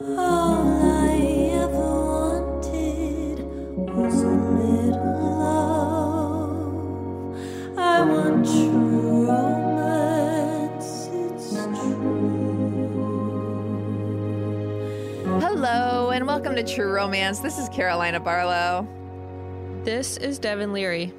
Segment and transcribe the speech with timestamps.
[0.00, 0.10] Hello,
[16.10, 17.38] and welcome to True Romance.
[17.38, 18.88] This is Carolina Barlow.
[19.84, 21.12] This is Devin Leary.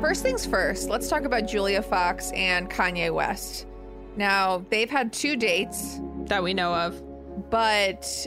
[0.00, 3.66] First things first, let's talk about Julia Fox and Kanye West.
[4.14, 7.02] Now, they've had two dates, That we know of.
[7.50, 8.26] But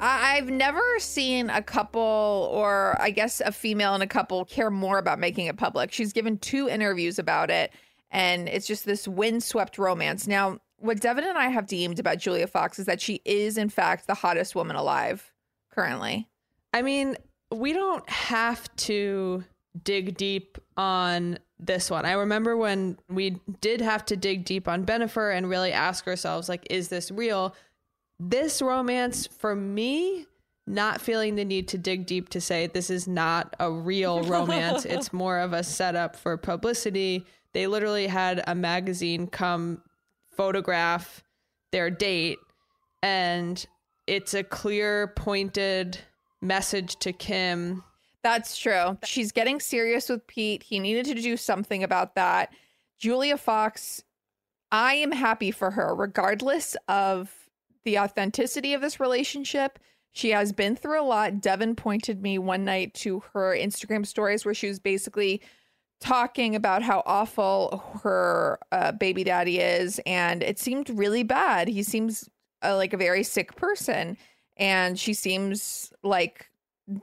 [0.00, 4.70] I- I've never seen a couple, or I guess a female and a couple, care
[4.70, 5.92] more about making it public.
[5.92, 7.72] She's given two interviews about it,
[8.10, 10.26] and it's just this windswept romance.
[10.26, 13.68] Now, what Devin and I have deemed about Julia Fox is that she is, in
[13.68, 15.32] fact, the hottest woman alive
[15.70, 16.26] currently.
[16.72, 17.16] I mean,
[17.52, 19.44] we don't have to
[19.84, 22.06] dig deep on this one.
[22.06, 26.48] I remember when we did have to dig deep on Bennifer and really ask ourselves,
[26.48, 27.54] like, is this real?
[28.22, 30.26] This romance, for me,
[30.66, 34.84] not feeling the need to dig deep to say this is not a real romance.
[34.84, 37.24] it's more of a setup for publicity.
[37.54, 39.82] They literally had a magazine come
[40.28, 41.24] photograph
[41.72, 42.38] their date,
[43.02, 43.64] and
[44.06, 45.98] it's a clear, pointed
[46.42, 47.82] message to Kim
[48.22, 48.98] That's true.
[49.02, 50.62] She's getting serious with Pete.
[50.62, 52.52] He needed to do something about that.
[52.98, 54.04] Julia Fox,
[54.70, 57.39] I am happy for her, regardless of
[57.84, 59.78] the authenticity of this relationship.
[60.12, 61.40] She has been through a lot.
[61.40, 65.40] Devin pointed me one night to her Instagram stories where she was basically
[66.00, 70.00] talking about how awful her uh, baby daddy is.
[70.06, 71.68] And it seemed really bad.
[71.68, 72.28] He seems
[72.62, 74.16] uh, like a very sick person.
[74.56, 76.50] And she seems like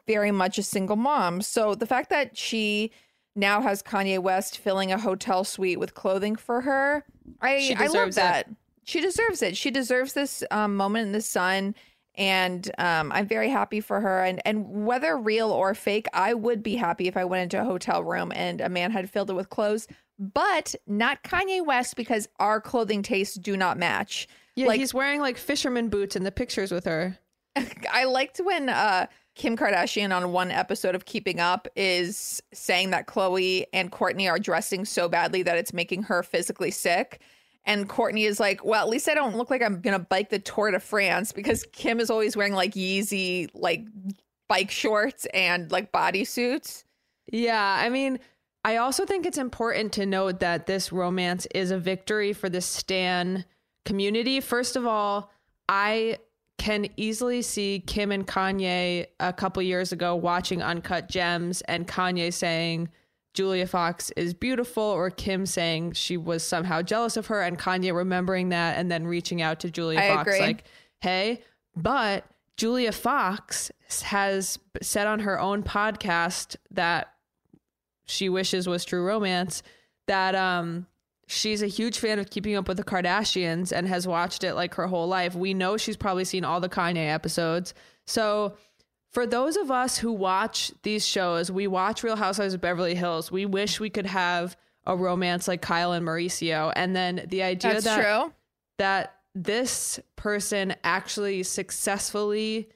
[0.06, 1.42] very much a single mom.
[1.42, 2.92] So the fact that she
[3.36, 7.06] now has Kanye West filling a hotel suite with clothing for her,
[7.42, 8.48] I She I love deserves it.
[8.88, 9.58] She deserves it.
[9.58, 11.76] She deserves this um, moment in the sun,
[12.16, 14.24] and um, I'm very happy for her.
[14.24, 17.66] And and whether real or fake, I would be happy if I went into a
[17.66, 19.88] hotel room and a man had filled it with clothes,
[20.18, 24.26] but not Kanye West because our clothing tastes do not match.
[24.56, 27.20] Yeah, Like- he's wearing like fisherman boots in the pictures with her.
[27.92, 33.08] I liked when uh, Kim Kardashian on one episode of Keeping Up is saying that
[33.08, 37.20] Khloé and Kourtney are dressing so badly that it's making her physically sick.
[37.68, 40.40] And Kourtney is like, well, at least I don't look like I'm gonna bike the
[40.40, 43.86] Tour de France because Kim is always wearing like Yeezy like
[44.48, 46.86] bike shorts and like bodysuits.
[47.32, 48.20] Yeah, I mean,
[48.64, 52.62] I also think it's important to note that this romance is a victory for the
[52.62, 53.46] Stan
[53.86, 54.40] community.
[54.40, 55.32] First of all,
[55.70, 56.18] I
[56.58, 62.34] can easily see Kim and Kanye a couple years ago watching Uncut Gems and Kanye
[62.34, 62.90] saying
[63.38, 67.94] Julia Fox is beautiful or Kim saying she was somehow jealous of her and Kanye
[67.94, 70.40] remembering that and then reaching out to Julia I Fox agree.
[70.40, 70.64] like,
[71.02, 71.44] "Hey,
[71.76, 72.26] but
[72.56, 73.72] Julia Fox
[74.06, 77.14] has said on her own podcast that
[78.06, 79.62] she wishes was true romance
[80.08, 80.88] that um
[81.28, 84.74] she's a huge fan of keeping up with the Kardashians and has watched it like
[84.74, 85.36] her whole life.
[85.36, 87.76] We know she's probably seen all the Kanye episodes.
[88.08, 88.58] So
[89.18, 93.32] for those of us who watch these shows, we watch Real Housewives of Beverly Hills.
[93.32, 94.56] We wish we could have
[94.86, 96.72] a romance like Kyle and Mauricio.
[96.76, 98.32] And then the idea That's that, true.
[98.78, 102.70] that this person actually successfully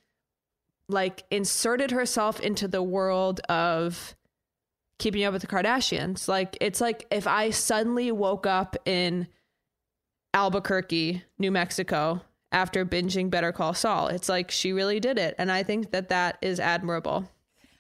[0.88, 4.16] like inserted herself into the world of
[4.98, 6.28] keeping up with the Kardashians.
[6.28, 9.28] Like it's like if I suddenly woke up in
[10.34, 14.08] Albuquerque, New Mexico after binging Better Call Saul.
[14.08, 17.30] It's like she really did it and I think that that is admirable.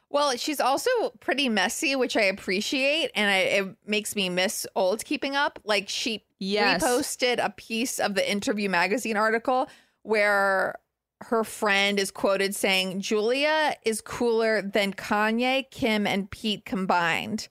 [0.09, 0.89] Well, she's also
[1.21, 5.59] pretty messy, which I appreciate, and I, it makes me miss old keeping up.
[5.63, 6.83] Like she Yes.
[6.83, 9.69] reposted a piece of the Interview magazine article
[10.01, 10.75] where
[11.21, 17.47] her friend is quoted saying, "Julia is cooler than Kanye, Kim, and Pete combined."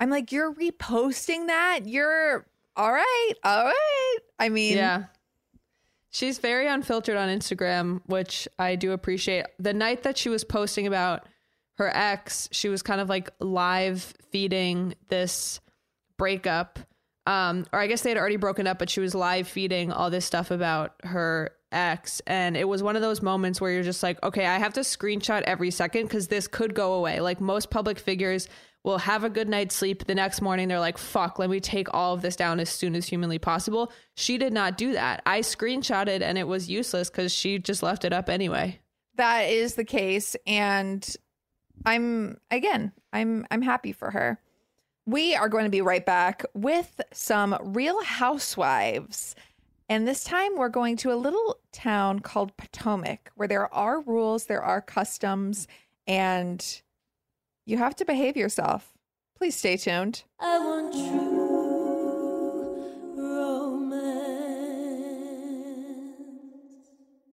[0.00, 1.80] I'm like, you're reposting that?
[1.86, 4.16] You're all right, all right.
[4.40, 5.04] I mean, Yeah.
[6.12, 9.46] She's very unfiltered on Instagram, which I do appreciate.
[9.58, 11.26] The night that she was posting about
[11.78, 15.60] her ex, she was kind of like live feeding this
[16.18, 16.78] breakup.
[17.26, 20.10] Um, or I guess they had already broken up, but she was live feeding all
[20.10, 22.20] this stuff about her ex.
[22.26, 24.80] And it was one of those moments where you're just like, okay, I have to
[24.80, 27.20] screenshot every second because this could go away.
[27.20, 28.48] Like most public figures
[28.84, 30.06] will have a good night's sleep.
[30.06, 32.94] The next morning, they're like, fuck, let me take all of this down as soon
[32.96, 33.92] as humanly possible.
[34.14, 35.22] She did not do that.
[35.24, 38.80] I screenshotted and it was useless because she just left it up anyway.
[39.16, 41.16] that is the case and
[41.84, 44.38] i'm again i'm i'm happy for her
[45.04, 49.34] we are going to be right back with some real housewives
[49.88, 54.46] and this time we're going to a little town called potomac where there are rules
[54.46, 55.66] there are customs
[56.06, 56.80] and
[57.66, 58.92] you have to behave yourself
[59.36, 61.42] please stay tuned I want true
[63.16, 64.22] romance.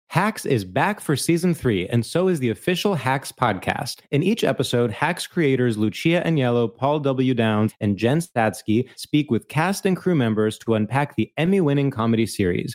[0.09, 4.01] Hacks is back for season three, and so is the official Hacks podcast.
[4.11, 7.35] In each episode, Hacks creators Lucia Aniello, Paul W.
[7.35, 11.91] Downs, and Jen Statsky speak with cast and crew members to unpack the Emmy winning
[11.91, 12.75] comedy series.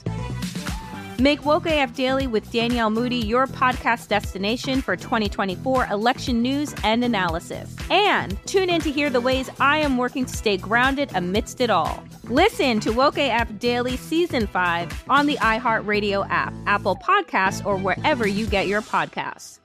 [1.21, 7.03] Make Woke AF Daily with Danielle Moody your podcast destination for 2024 election news and
[7.03, 7.75] analysis.
[7.91, 11.69] And tune in to hear the ways I am working to stay grounded amidst it
[11.69, 12.03] all.
[12.23, 18.27] Listen to Woke AF Daily Season 5 on the iHeartRadio app, Apple Podcasts, or wherever
[18.27, 19.59] you get your podcasts.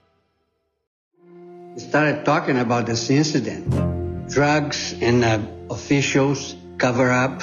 [1.78, 4.28] started talking about this incident.
[4.28, 5.38] Drugs and uh,
[5.70, 7.40] officials cover up.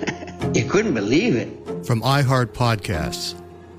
[0.54, 1.84] you couldn't believe it.
[1.84, 3.36] From iHeart Podcasts.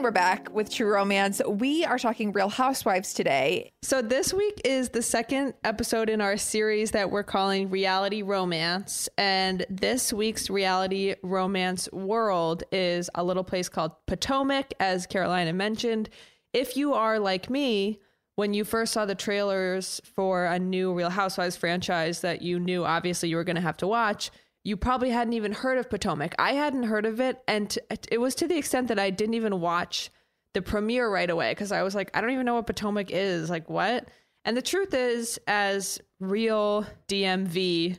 [0.00, 1.42] And we're back with True Romance.
[1.46, 3.70] We are talking Real Housewives today.
[3.82, 9.10] So, this week is the second episode in our series that we're calling Reality Romance.
[9.18, 16.08] And this week's reality romance world is a little place called Potomac, as Carolina mentioned.
[16.54, 18.00] If you are like me,
[18.36, 22.86] when you first saw the trailers for a new Real Housewives franchise that you knew
[22.86, 24.30] obviously you were going to have to watch,
[24.64, 26.34] you probably hadn't even heard of Potomac.
[26.38, 27.42] I hadn't heard of it.
[27.48, 30.10] And t- it was to the extent that I didn't even watch
[30.52, 33.48] the premiere right away because I was like, I don't even know what Potomac is.
[33.48, 34.08] Like, what?
[34.44, 37.98] And the truth is, as real DMV,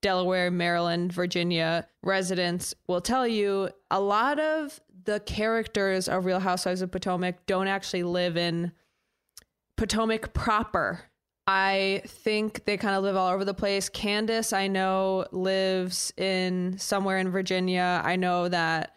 [0.00, 6.82] Delaware, Maryland, Virginia residents will tell you, a lot of the characters of Real Housewives
[6.82, 8.72] of Potomac don't actually live in
[9.76, 11.02] Potomac proper.
[11.46, 13.88] I think they kind of live all over the place.
[13.88, 18.00] Candace, I know, lives in somewhere in Virginia.
[18.04, 18.94] I know that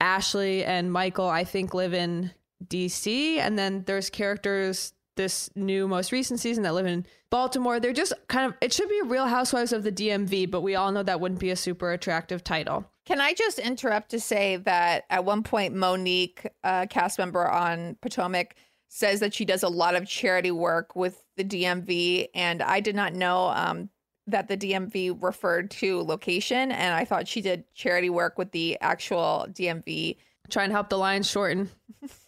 [0.00, 2.32] Ashley and Michael, I think, live in
[2.66, 3.38] DC.
[3.38, 7.78] And then there's characters this new most recent season that live in Baltimore.
[7.78, 10.90] They're just kind of, it should be Real Housewives of the DMV, but we all
[10.90, 12.84] know that wouldn't be a super attractive title.
[13.04, 17.96] Can I just interrupt to say that at one point, Monique, a cast member on
[18.00, 18.56] Potomac,
[18.94, 22.28] says that she does a lot of charity work with the DMV.
[22.32, 23.88] And I did not know um,
[24.28, 26.70] that the DMV referred to location.
[26.70, 30.16] And I thought she did charity work with the actual DMV.
[30.48, 31.70] Trying to help the lines shorten.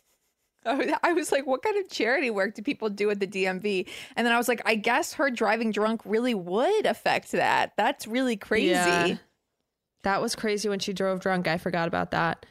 [0.66, 3.86] I was like, what kind of charity work do people do at the DMV?
[4.16, 7.74] And then I was like, I guess her driving drunk really would affect that.
[7.76, 8.70] That's really crazy.
[8.70, 9.16] Yeah.
[10.02, 11.46] That was crazy when she drove drunk.
[11.46, 12.44] I forgot about that.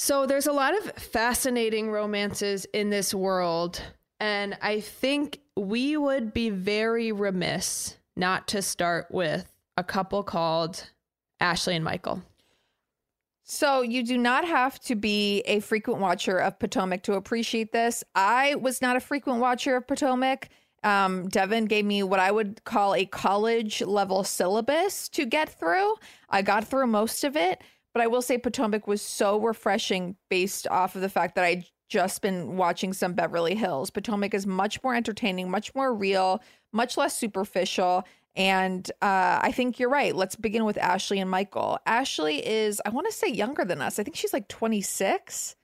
[0.00, 3.82] So there's a lot of fascinating romances in this world.
[4.20, 10.88] And I think we would be very remiss not to start with a couple called
[11.40, 12.22] Ashley and Michael.
[13.42, 18.04] So you do not have to be a frequent watcher of Potomac to appreciate this.
[18.14, 20.48] I was not a frequent watcher of Potomac.
[20.84, 25.96] Um, Devin gave me what I would call a college level syllabus to get through.
[26.30, 30.66] I got through most of it, but I will say Potomac was so refreshing based
[30.68, 33.90] off of the fact that I just been watching some Beverly Hills.
[33.90, 36.42] Potomac is much more entertaining, much more real,
[36.72, 38.04] much less superficial.
[38.36, 40.14] And uh, I think you're right.
[40.14, 41.78] Let's begin with Ashley and Michael.
[41.86, 43.98] Ashley is, I want to say, younger than us.
[43.98, 45.56] I think she's like 26.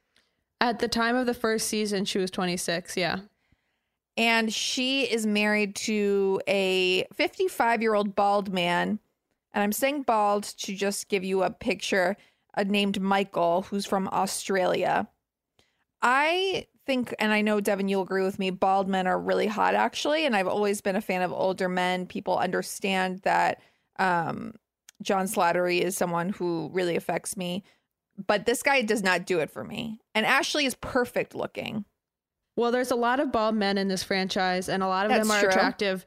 [0.60, 2.96] At the time of the first season, she was 26.
[2.96, 3.18] Yeah.
[4.16, 8.98] And she is married to a 55 year old bald man.
[9.54, 12.16] And I'm saying bald to just give you a picture,
[12.56, 15.08] uh, named Michael, who's from Australia.
[16.02, 19.74] I think, and I know Devin, you'll agree with me, bald men are really hot
[19.74, 20.26] actually.
[20.26, 22.06] And I've always been a fan of older men.
[22.06, 23.62] People understand that
[23.98, 24.54] um,
[25.00, 27.64] John Slattery is someone who really affects me.
[28.26, 29.98] But this guy does not do it for me.
[30.14, 31.84] And Ashley is perfect looking.
[32.56, 35.26] Well, there's a lot of bald men in this franchise, and a lot of That's
[35.26, 35.48] them are true.
[35.48, 36.06] attractive.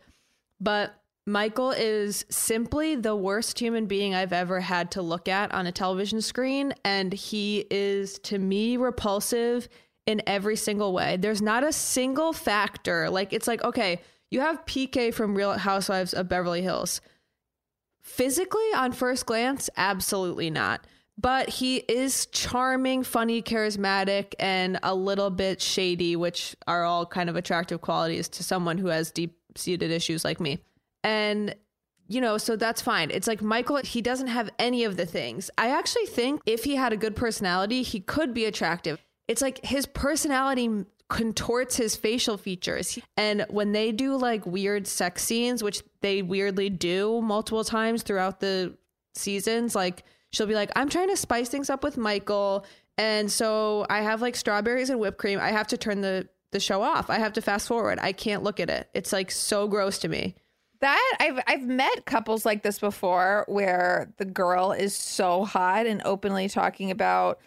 [0.62, 0.94] But
[1.28, 5.74] Michael is simply the worst human being I've ever had to look at on a
[5.74, 6.74] television screen.
[6.86, 9.68] And he is, to me, repulsive
[10.06, 11.18] in every single way.
[11.18, 13.10] There's not a single factor.
[13.10, 14.00] Like, it's like, okay,
[14.32, 17.02] you have PK from Real Housewives of Beverly Hills.
[18.00, 20.88] Physically, on first glance, absolutely not.
[21.18, 27.30] But he is charming, funny, charismatic, and a little bit shady, which are all kind
[27.30, 30.60] of attractive qualities to someone who has deep seated issues like me.
[31.04, 31.56] And
[32.10, 33.12] you know, so that's fine.
[33.12, 35.52] It's like Michael, he doesn't have any of the things.
[35.58, 39.64] I actually think if he had a good personality, he could be attractive it's like
[39.66, 42.98] his personality contorts his facial features.
[43.16, 48.40] And when they do like weird sex scenes, which they weirdly do multiple times throughout
[48.40, 48.76] the
[49.16, 52.66] seasons, like she'll be like, I'm trying to spice things up with Michael.
[52.98, 55.40] And so I have like strawberries and whipped cream.
[55.40, 57.10] I have to turn the the show off.
[57.10, 58.00] I have to fast forward.
[58.02, 58.90] I can't look at it.
[58.94, 60.36] It's like so gross to me.
[60.80, 66.02] That I've I've met couples like this before where the girl is so hot and
[66.06, 67.40] openly talking about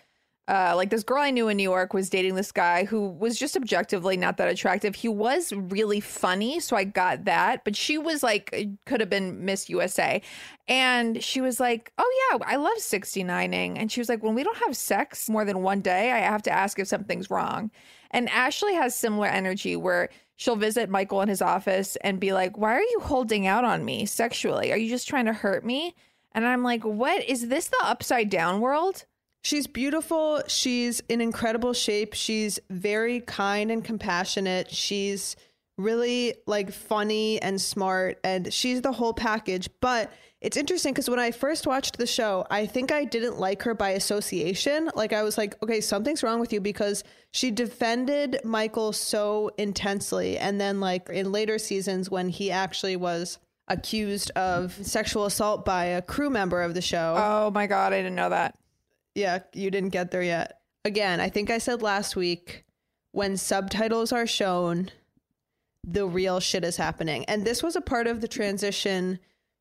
[0.51, 3.39] uh, like this girl I knew in New York was dating this guy who was
[3.39, 4.97] just objectively not that attractive.
[4.97, 7.63] He was really funny, so I got that.
[7.63, 8.53] But she was like,
[8.85, 10.21] could have been Miss USA.
[10.67, 13.75] And she was like, Oh, yeah, I love 69ing.
[13.77, 16.43] And she was like, When we don't have sex more than one day, I have
[16.43, 17.71] to ask if something's wrong.
[18.11, 20.09] And Ashley has similar energy where
[20.41, 23.85] she'll visit Michael in his office and be like, Why are you holding out on
[23.85, 24.73] me sexually?
[24.73, 25.95] Are you just trying to hurt me?
[26.33, 27.23] And I'm like, What?
[27.29, 29.05] Is this the upside down world?
[29.43, 30.43] She's beautiful.
[30.49, 32.15] She's in incredible shape.
[32.15, 34.71] She's very kind and compassionate.
[34.71, 35.37] She's
[35.77, 39.69] really like funny and smart and she's the whole package.
[39.81, 43.63] But it's interesting because when I first watched the show, I think I didn't like
[43.63, 44.91] her by association.
[44.95, 50.39] Like I was like, okay, something's wrong with you because she defended Michael so intensely.
[50.39, 55.85] And then like in later seasons when he actually was accused of sexual assault by
[55.85, 57.15] a crew member of the show.
[57.19, 58.59] Oh my god, I didn't know that.
[59.15, 60.61] Yeah, you didn't get there yet.
[60.87, 62.65] Again, I think I said last week
[63.13, 64.91] when subtitles are shown,
[65.85, 67.25] the real shit is happening.
[67.27, 69.19] And this was a part of the transition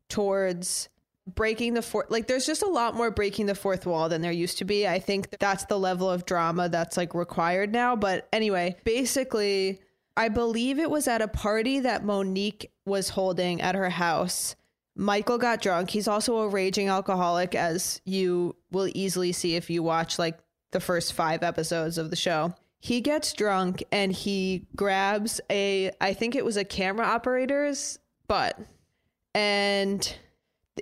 [0.10, 0.89] towards
[1.36, 4.32] breaking the fourth like there's just a lot more breaking the fourth wall than there
[4.32, 4.88] used to be.
[4.88, 9.80] I think that's the level of drama that's like required now, but anyway, basically
[10.18, 14.56] I believe it was at a party that Monique was holding at her house.
[14.96, 15.92] Michael got drunk.
[15.92, 20.39] He's also a raging alcoholic as you will easily see if you watch like
[20.72, 26.13] the first 5 episodes of the show he gets drunk and he grabs a i
[26.13, 28.58] think it was a camera operator's butt
[29.33, 30.15] and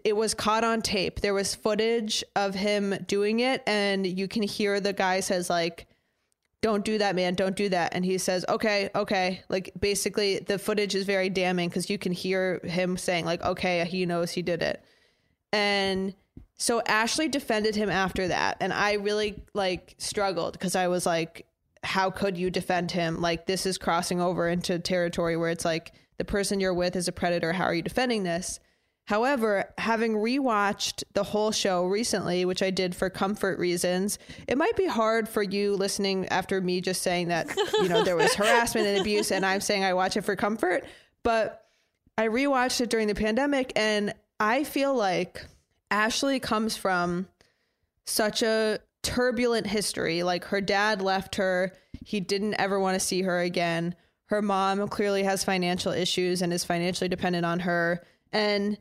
[0.04, 1.22] it was caught on tape.
[1.22, 5.88] There was footage of him doing it and you can hear the guy says like
[6.64, 7.36] don't do that man.
[7.36, 7.94] Don't do that.
[7.94, 9.42] And he says okay okay.
[9.50, 13.84] Like basically the footage is very damning because you can hear him saying like okay
[13.86, 14.84] he knows he did it.
[15.52, 16.14] And
[16.60, 21.46] so ashley defended him after that and i really like struggled because i was like
[21.88, 23.22] how could you defend him?
[23.22, 27.08] Like this is crossing over into territory where it's like the person you're with is
[27.08, 27.54] a predator.
[27.54, 28.60] How are you defending this?
[29.08, 34.20] However, having rewatched the whole show recently, which I did for comfort reasons,
[34.50, 38.18] it might be hard for you listening after me just saying that, you know, there
[38.18, 40.84] was harassment and abuse and I'm saying I watch it for comfort,
[41.24, 41.70] but
[42.18, 45.46] I rewatched it during the pandemic and I feel like
[45.90, 47.30] Ashley comes from
[48.06, 50.24] such a turbulent history.
[50.24, 51.72] Like her dad left her,
[52.04, 53.96] he didn't ever want to see her again.
[54.28, 58.06] Her mom clearly has financial issues and is financially dependent on her.
[58.32, 58.78] And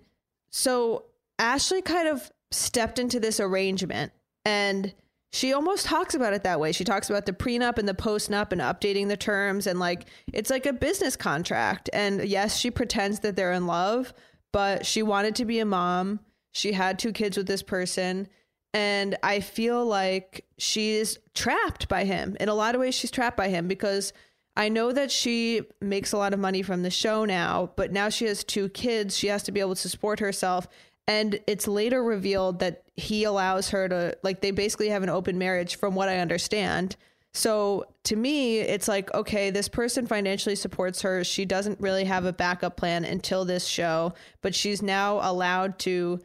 [0.51, 1.07] so
[1.39, 4.13] Ashley kind of stepped into this arrangement
[4.45, 4.93] and
[5.33, 6.73] she almost talks about it that way.
[6.73, 10.51] She talks about the prenup and the postnup and updating the terms and like it's
[10.51, 11.91] like a business contract.
[11.93, 14.15] And yes, she pretends that they're in love,
[14.53, 16.21] but she wanted to be a mom.
[16.53, 18.29] She had two kids with this person
[18.73, 22.37] and I feel like she's trapped by him.
[22.41, 24.13] In a lot of ways, she's trapped by him because
[24.57, 28.09] I know that she makes a lot of money from the show now, but now
[28.09, 29.17] she has two kids.
[29.17, 30.67] She has to be able to support herself.
[31.07, 35.39] And it's later revealed that he allows her to, like, they basically have an open
[35.39, 36.97] marriage, from what I understand.
[37.33, 41.23] So to me, it's like, okay, this person financially supports her.
[41.23, 46.19] She doesn't really have a backup plan until this show, but she's now allowed to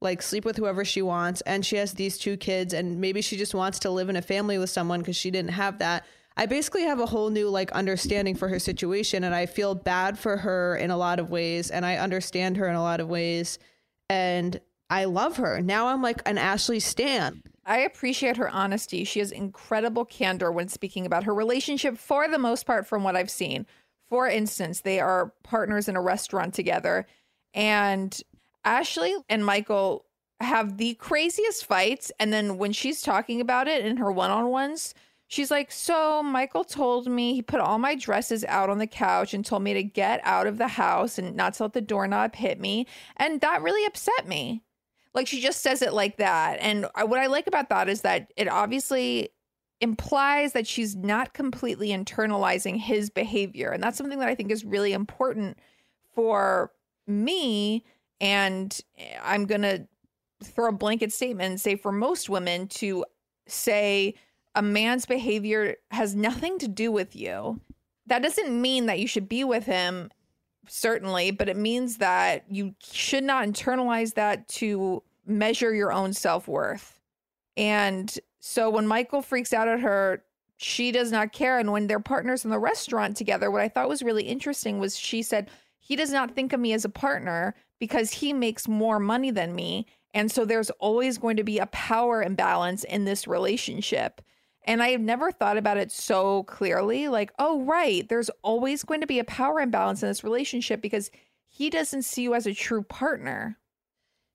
[0.00, 3.36] like sleep with whoever she wants and she has these two kids and maybe she
[3.36, 6.04] just wants to live in a family with someone because she didn't have that
[6.36, 10.18] i basically have a whole new like understanding for her situation and i feel bad
[10.18, 13.08] for her in a lot of ways and i understand her in a lot of
[13.08, 13.58] ways
[14.08, 19.04] and i love her now i'm like an ashley stan I appreciate her honesty.
[19.04, 23.16] She has incredible candor when speaking about her relationship for the most part, from what
[23.16, 23.66] I've seen.
[24.08, 27.06] For instance, they are partners in a restaurant together,
[27.54, 28.20] and
[28.64, 30.06] Ashley and Michael
[30.40, 32.10] have the craziest fights.
[32.18, 34.92] And then when she's talking about it in her one on ones,
[35.32, 39.32] she's like, So Michael told me he put all my dresses out on the couch
[39.32, 42.34] and told me to get out of the house and not to let the doorknob
[42.34, 42.86] hit me.
[43.16, 44.62] And that really upset me.
[45.14, 46.58] Like she just says it like that.
[46.60, 49.30] And what I like about that is that it obviously
[49.80, 53.70] implies that she's not completely internalizing his behavior.
[53.70, 55.58] And that's something that I think is really important
[56.14, 56.72] for
[57.06, 57.84] me
[58.20, 58.78] and
[59.24, 59.88] I'm going to
[60.44, 63.04] throw a blanket statement and say for most women to
[63.46, 64.14] say
[64.54, 67.60] a man's behavior has nothing to do with you.
[68.06, 70.10] That doesn't mean that you should be with him,
[70.68, 76.48] certainly, but it means that you should not internalize that to measure your own self
[76.48, 76.98] worth.
[77.56, 80.24] And so when Michael freaks out at her,
[80.56, 81.58] she does not care.
[81.58, 84.98] And when they're partners in the restaurant together, what I thought was really interesting was
[84.98, 89.00] she said, he does not think of me as a partner because he makes more
[89.00, 89.86] money than me.
[90.14, 94.20] And so there's always going to be a power imbalance in this relationship.
[94.64, 99.00] And I have never thought about it so clearly like, oh, right, there's always going
[99.00, 101.10] to be a power imbalance in this relationship because
[101.48, 103.58] he doesn't see you as a true partner.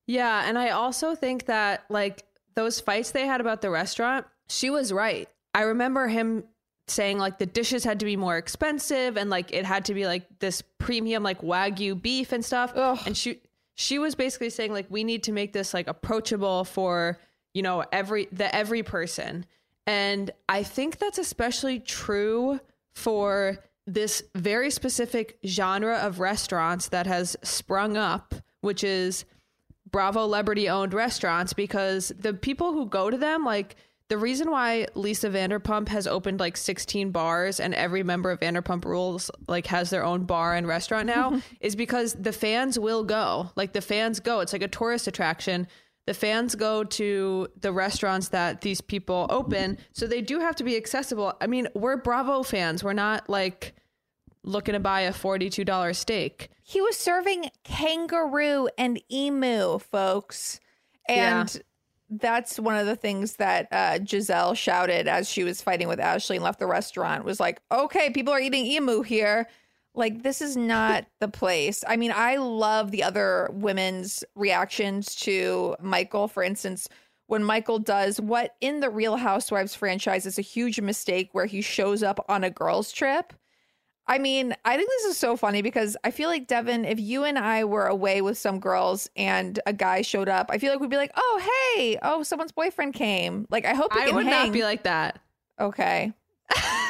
[0.06, 0.44] Yeah.
[0.46, 4.92] And I also think that, like, those fights they had about the restaurant, she was
[4.92, 5.28] right.
[5.54, 6.44] I remember him
[6.90, 10.06] saying like the dishes had to be more expensive and like it had to be
[10.06, 12.98] like this premium like wagyu beef and stuff Ugh.
[13.06, 13.40] and she
[13.74, 17.18] she was basically saying like we need to make this like approachable for
[17.54, 19.44] you know every the every person
[19.88, 22.60] and i think that's especially true
[22.94, 29.24] for this very specific genre of restaurants that has sprung up which is
[29.90, 33.76] bravo celebrity owned restaurants because the people who go to them like
[34.08, 38.86] the reason why Lisa Vanderpump has opened like 16 bars and every member of Vanderpump
[38.86, 43.50] Rules like has their own bar and restaurant now is because the fans will go.
[43.54, 44.40] Like the fans go.
[44.40, 45.68] It's like a tourist attraction.
[46.08, 50.64] The fans go to the restaurants that these people open, so they do have to
[50.64, 51.34] be accessible.
[51.38, 52.82] I mean, we're Bravo fans.
[52.82, 53.74] We're not like
[54.42, 56.48] looking to buy a $42 steak.
[56.62, 60.60] He was serving kangaroo and emu, folks.
[61.06, 61.60] And Yeah.
[62.08, 66.36] that's one of the things that uh, Gizelle shouted as she was fighting with Ashley
[66.36, 69.46] and left the restaurant was like, okay, people are eating emu here.
[69.98, 71.82] Like, this is not the place.
[71.86, 76.28] I mean, I love the other women's reactions to Michael.
[76.28, 76.88] For instance,
[77.26, 81.60] when Michael does what in the Real Housewives franchise is a huge mistake where he
[81.60, 83.32] shows up on a girls' trip.
[84.06, 87.24] I mean, I think this is so funny because I feel like Devin, if you
[87.24, 90.80] and I were away with some girls and a guy showed up, I feel like
[90.80, 94.46] we'd be like, "Oh, hey, oh, someone's boyfriend came." Like, I hope I would hang.
[94.46, 95.18] not be like that.
[95.60, 96.14] Okay.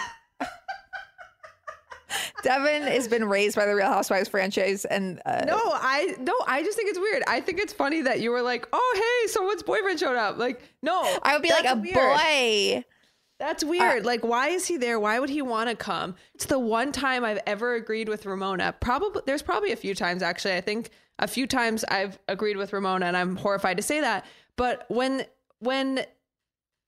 [2.42, 6.62] Devin has been raised by the Real Housewives franchise, and uh, No, I no, I
[6.62, 7.23] just think it's weird.
[7.27, 10.62] I think it's funny that you were like, "Oh, hey, someone's boyfriend showed up." Like,
[10.83, 11.94] no, I would be like a weird.
[11.94, 12.85] boy.
[13.38, 14.05] That's weird.
[14.05, 14.99] like, why is he there?
[14.99, 16.16] Why would he want to come?
[16.35, 18.75] It's the one time I've ever agreed with Ramona.
[18.81, 20.55] Probably, there's probably a few times actually.
[20.55, 20.90] I think
[21.21, 24.25] a few times I've agreed with Ramona, and I'm horrified to say that.
[24.57, 25.25] But when
[25.61, 26.05] when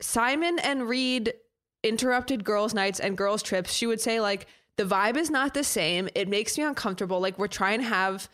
[0.00, 1.34] Simon and Reed
[1.82, 4.46] interrupted girls' nights and girls' trips, she would say like,
[4.80, 6.08] the vibe is not the same.
[6.14, 7.20] It makes me uncomfortable.
[7.20, 8.30] Like we're trying to have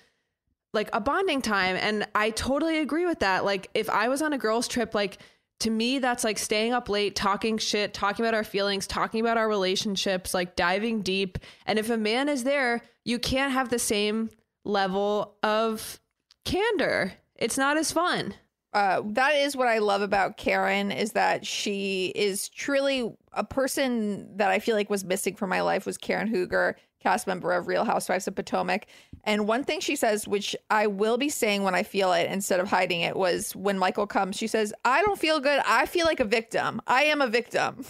[0.72, 3.44] like a bonding time and I totally agree with that.
[3.44, 5.18] Like if I was on a girls trip like
[5.59, 9.37] to me that's like staying up late, talking shit, talking about our feelings, talking about
[9.37, 11.38] our relationships, like diving deep.
[11.66, 14.30] And if a man is there, you can't have the same
[14.64, 15.98] level of
[16.44, 17.14] candor.
[17.35, 18.35] It's not as fun.
[18.76, 24.36] Uh, that is what I love about Karen is that she is truly a person
[24.36, 27.68] that I feel like was missing from my life was Karen Huger, cast member of
[27.68, 28.86] Real Housewives of Potomac.
[29.24, 32.60] And one thing she says, which I will be saying when I feel it instead
[32.60, 35.62] of hiding it, was when Michael comes, she says, I don't feel good.
[35.64, 36.82] I feel like a victim.
[36.86, 37.82] I am a victim.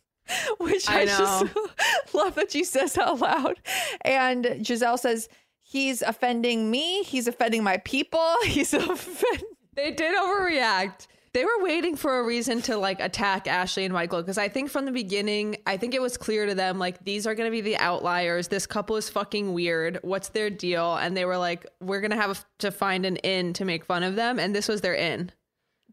[0.60, 1.44] which I, I just
[2.14, 3.60] love that she says out loud.
[4.00, 5.28] And Gizelle says,
[5.60, 7.02] He's offending me.
[7.02, 8.34] He's offending my people.
[8.44, 9.48] He's offending.
[9.74, 11.06] They did overreact.
[11.32, 14.70] They were waiting for a reason to like attack Ashley and Michael because I think
[14.70, 17.50] from the beginning, I think it was clear to them like these are going to
[17.50, 18.48] be the outliers.
[18.48, 19.98] This couple is fucking weird.
[20.02, 20.96] What's their deal?
[20.96, 24.02] And they were like, we're going to have to find an in to make fun
[24.02, 24.38] of them.
[24.38, 25.32] And this was their in.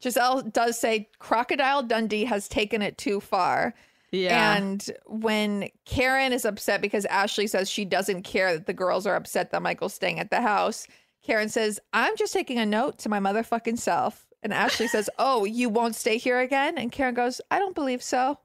[0.02, 3.74] Gizelle does say Crocodile Dundee has taken it too far.
[4.12, 4.58] Yeah.
[4.58, 9.16] And when Karen is upset because Ashley says she doesn't care that the girls are
[9.16, 10.88] upset that Michael's staying at the house,
[11.30, 14.26] Karen says, I'm just taking a note to my motherfucking self.
[14.42, 16.78] And Ashley says, Oh, you won't stay here again?
[16.78, 18.40] And Karen goes, I don't believe so.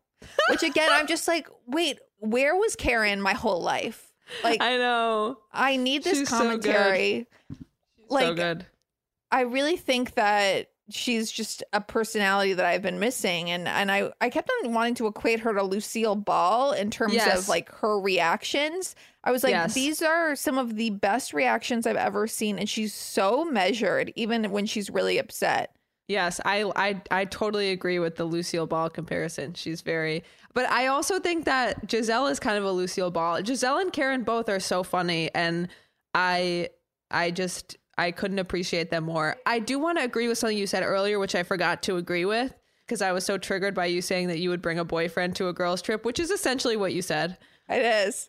[0.51, 4.13] Which again, I'm just like, wait, where was Karen my whole life?
[4.43, 5.39] Like, I know.
[5.53, 7.27] I need this She's so commentary.
[8.09, 8.67] like, so good.
[9.31, 14.11] I really think that she's just a personality that I've been missing and and I
[14.21, 17.39] I kept on wanting to equate her to Lucille Ball in terms Yes.
[17.39, 18.95] of like her reactions.
[19.25, 19.75] I was like Yes.
[19.75, 24.51] these are some of the best reactions I've ever seen and she's so measured even
[24.51, 25.75] when she's really upset.
[26.07, 29.55] Yes, I, I I totally agree with the Lucille Ball comparison.
[29.55, 33.41] She's very, but I also think that Gizelle is kind of a Lucille Ball.
[33.41, 35.69] Gizelle and Karen both are so funny, and
[36.13, 36.69] I
[37.11, 39.37] I just I couldn't appreciate them more.
[39.47, 42.27] I do want to agree with something you said earlier, which I forgot to agree
[42.27, 42.55] with
[42.87, 45.49] because I was so triggered by you saying that you would bring a boyfriend to
[45.49, 47.39] a girls' trip, which is essentially what you said.
[47.71, 48.29] It is.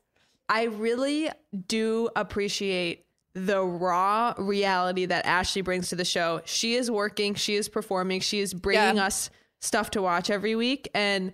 [0.50, 1.30] I really
[1.68, 6.42] do appreciate the raw reality that Ashley brings to the show.
[6.46, 9.06] She is working, she is performing, she is bringing Yeah.
[9.06, 9.30] us
[9.60, 10.90] stuff to watch every week.
[10.94, 11.34] And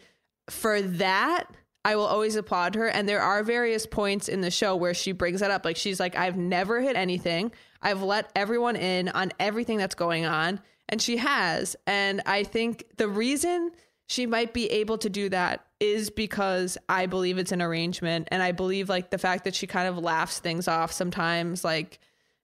[0.50, 1.45] for that,
[1.84, 2.88] I will always applaud her.
[2.88, 5.65] And there are various points in the show where she brings that up.
[5.65, 7.52] Like she's like, I've never hit anything.
[7.82, 10.60] I've let everyone in on everything that's going on.
[10.89, 11.76] And she has.
[11.88, 13.71] And I think the reason
[14.08, 18.27] she might be able to do that is because I believe it's an arrangement.
[18.31, 21.63] And I believe like the fact that she kind of laughs things off sometimes.
[21.65, 21.99] Like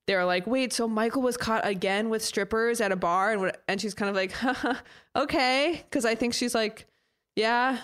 [0.07, 3.31] they're like, wait, so Michael was caught again with strippers at a bar.
[3.33, 4.33] And, and she's kind of like,
[5.15, 5.85] okay.
[5.91, 6.87] Cause I think she's like,
[7.35, 7.79] yeah,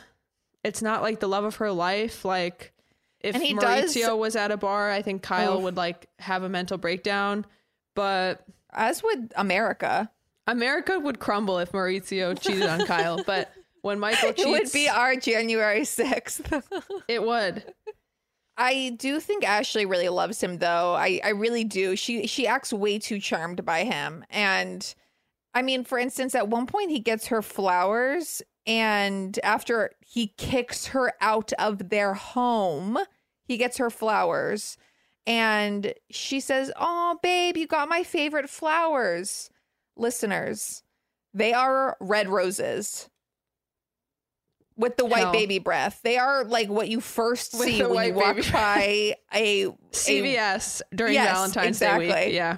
[0.63, 2.25] it's not like the love of her life.
[2.25, 2.73] Like
[3.21, 5.59] if And he does- Mauricio was at a bar, I think Kyle Oh.
[5.59, 7.45] would like have a mental breakdown.
[7.95, 10.09] But As would America.
[10.47, 13.23] America would crumble if Mauricio cheated on Kyle.
[13.23, 13.53] But
[13.83, 16.63] when Michael cheats, It would be our January 6th.
[17.07, 17.63] it would.
[18.57, 20.93] I do think Ashley really loves him though.
[20.93, 21.95] I, I really do.
[21.95, 24.23] She she acts way too charmed by him.
[24.29, 24.93] And
[25.53, 30.87] I mean, for instance, at one point he gets her flowers and after he kicks
[30.87, 32.97] her out of their home,
[33.43, 34.77] he gets her flowers.
[35.25, 39.49] And she says, Oh, babe, you got my favorite flowers.
[39.97, 40.83] Listeners,
[41.33, 43.09] they are red roses.
[44.75, 45.31] With the white Hell.
[45.31, 45.99] baby breath.
[46.03, 50.81] They are like what you first With see when you walk by a, a CVS
[50.93, 52.07] during Yes, Valentine's exactly.
[52.07, 52.35] Day week.
[52.35, 52.57] Yeah.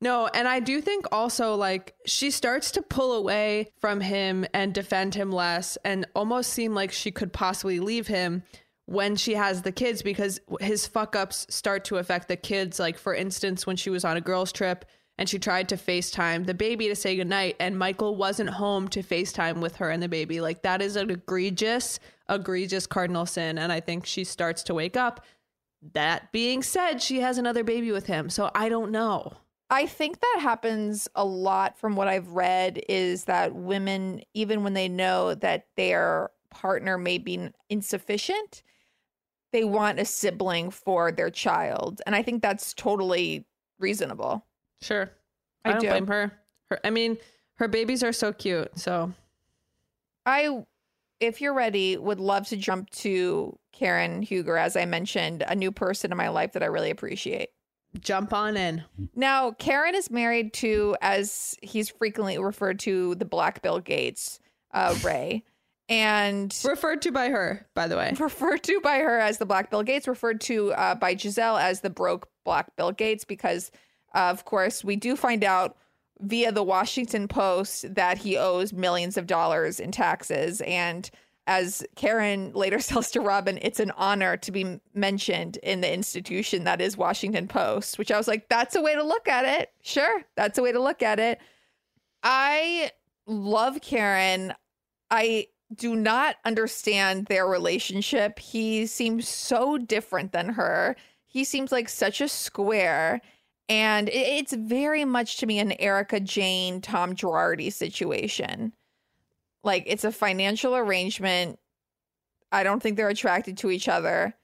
[0.00, 4.74] No, and I do think also like she starts to pull away from him and
[4.74, 8.42] defend him less and almost seem like she could possibly leave him
[8.84, 12.78] when she has the kids because his fuck ups start to affect the kids.
[12.78, 14.84] Like, for instance, when she was on a girls' trip
[15.18, 19.02] and she tried to FaceTime the baby to say goodnight, and Michael wasn't home to
[19.02, 20.40] FaceTime with her and the baby.
[20.40, 21.98] Like, that is an egregious,
[22.28, 23.58] egregious cardinal sin.
[23.58, 25.24] And I think she starts to wake up.
[25.92, 28.28] That being said, she has another baby with him.
[28.28, 29.32] So I don't know.
[29.68, 34.74] I think that happens a lot from what I've read is that women, even when
[34.74, 38.62] they know that their partner may be insufficient,
[39.52, 42.00] they want a sibling for their child.
[42.06, 43.44] And I think that's totally
[43.78, 44.45] reasonable.
[44.82, 45.10] Sure.
[45.64, 45.88] I I, don't do.
[45.88, 46.32] blame her.
[46.70, 46.80] her.
[46.84, 47.18] I mean,
[47.54, 48.78] her babies are so cute.
[48.78, 49.12] So
[50.24, 50.64] I,
[51.20, 55.70] if you're ready, would love to jump to Karen Huger, as I mentioned, a new
[55.72, 57.50] person in my life that I really appreciate.
[58.00, 58.84] jump on in.
[59.14, 64.38] Now, Karen is married to, as he's frequently referred to, the Black Bill Gates,
[64.72, 65.44] uh, Ray.
[65.88, 68.12] And referred to by her, by the way.
[68.18, 71.80] Referred to by her as the Black Bill Gates, referred to uh, by Gizelle as
[71.80, 73.70] the broke Black Bill Gates, because,
[74.16, 75.76] uh, of course, we do find out
[76.20, 80.62] via the Washington Post that he owes millions of dollars in taxes.
[80.62, 81.10] And
[81.46, 86.64] as Karen later tells to Robyn, it's an honor to be mentioned in the institution
[86.64, 89.70] that is Washington Post, which I was like, that's a way to look at it.
[89.82, 91.38] Sure, that's a way to look at it.
[92.22, 92.90] I
[93.26, 94.54] love Karen.
[95.10, 98.38] I do not understand their relationship.
[98.38, 100.96] He seems so different than her.
[101.26, 103.20] He seems like such a square.
[103.68, 108.72] And it's very much to me an Erika Jayne, Tom Girardi situation.
[109.64, 111.58] Like it's a financial arrangement.
[112.52, 114.34] I don't think they're attracted to each other.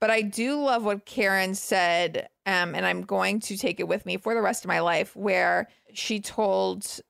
[0.00, 4.04] But I do love what Karen said, um, and I'm going to take it with
[4.04, 7.00] me for the rest of my life, where she told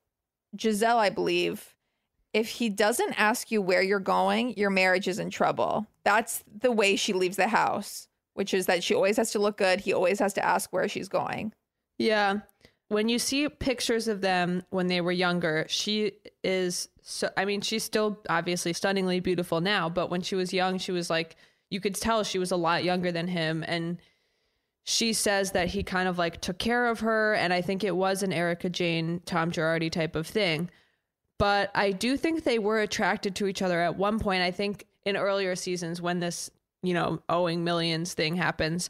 [0.55, 1.73] Gizelle, I believe,
[2.33, 5.87] if he doesn't ask you where you're going, your marriage is in trouble.
[6.03, 9.57] That's the way she leaves the house, which is that she always has to look
[9.57, 9.79] good.
[9.79, 11.53] He always has to ask where she's going.
[11.97, 12.39] Yeah.
[12.89, 17.61] When you see pictures of them when they were younger, she is so I mean,
[17.61, 21.35] she's still obviously stunningly beautiful now, but when she was young, she was like
[21.69, 23.97] you could tell she was a lot younger than him and
[24.85, 27.95] she says that he kind of like took care of her and I think it
[27.95, 30.69] was an Erika Jayne Tom Girardi type of thing.
[31.39, 34.43] But I do think they were attracted to each other at one point.
[34.43, 36.49] I think in earlier seasons when this,
[36.83, 38.89] you know, owing millions thing happens,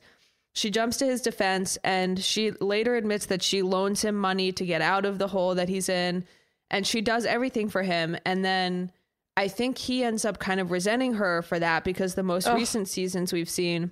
[0.54, 4.66] she jumps to his defense and she later admits that she loans him money to
[4.66, 6.26] get out of the hole that he's in
[6.70, 8.92] and she does everything for him and then
[9.36, 12.56] I think he ends up kind of resenting her for that because the most Ugh.
[12.56, 13.92] recent seasons we've seen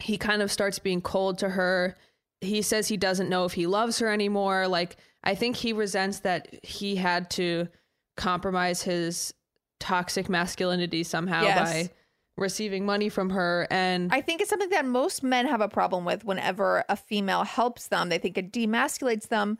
[0.00, 1.96] he kind of starts being cold to her.
[2.40, 4.68] He says he doesn't know if he loves her anymore.
[4.68, 7.68] Like I think he resents that he had to
[8.16, 9.34] compromise his
[9.80, 11.72] toxic masculinity somehow Yes.
[11.88, 11.90] by
[12.36, 16.04] receiving money from her and I think it's something that most men have a problem
[16.04, 18.08] with whenever a female helps them.
[18.08, 19.58] They think it demasculates them.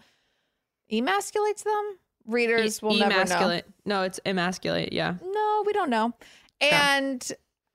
[0.90, 1.98] Emasculates them?
[2.26, 3.20] Readers will never know.
[3.20, 3.64] emasculate.
[3.84, 4.92] No, it's emasculate.
[4.92, 5.14] Yeah.
[5.22, 6.14] No, we don't know.
[6.60, 7.30] And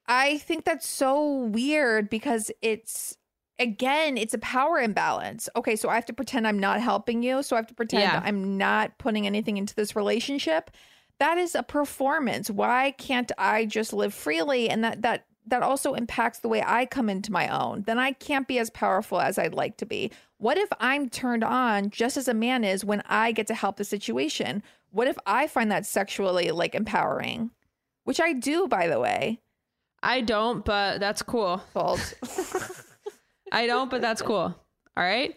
[0.08, 3.18] I think that's so weird because it's
[3.60, 5.50] again, it's a power imbalance.
[5.56, 8.04] Okay, so I have to pretend I'm not helping you, so I have to pretend
[8.04, 8.22] Yeah.
[8.24, 10.72] I'm not putting anything into this relationship.
[11.20, 12.50] That is a performance.
[12.50, 16.86] Why can't I just live freely and that that that also impacts the way I
[16.86, 17.84] come into my own.
[17.84, 20.12] Then I can't be as powerful as I'd like to be.
[20.38, 23.78] What if I'm turned on just as a man is when I get to help
[23.78, 24.62] the situation?
[24.92, 27.52] What if I find that sexually like empowering?
[28.04, 29.40] Which I do, by the way.
[30.04, 31.64] I don't, but that's cool.
[33.52, 34.54] I don't, but that's cool.
[34.96, 35.36] All right.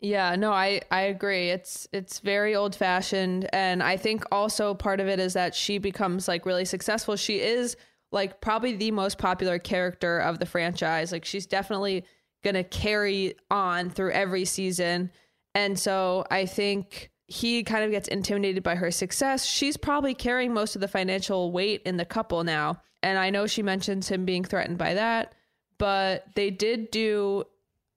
[0.00, 1.48] Yeah, no, I I agree.
[1.50, 5.78] It's it's very old fashioned, and I think also part of it is that she
[5.78, 7.16] becomes like really successful.
[7.16, 7.76] She is
[8.12, 11.12] like probably the most popular character of the franchise.
[11.12, 12.04] Like she's definitely
[12.44, 15.10] gonna carry on through every season,
[15.54, 19.46] and so I think he kind of gets intimidated by her success.
[19.46, 23.46] She's probably carrying most of the financial weight in the couple now, and I know
[23.46, 25.34] she mentions him being threatened by that,
[25.78, 27.44] but they did do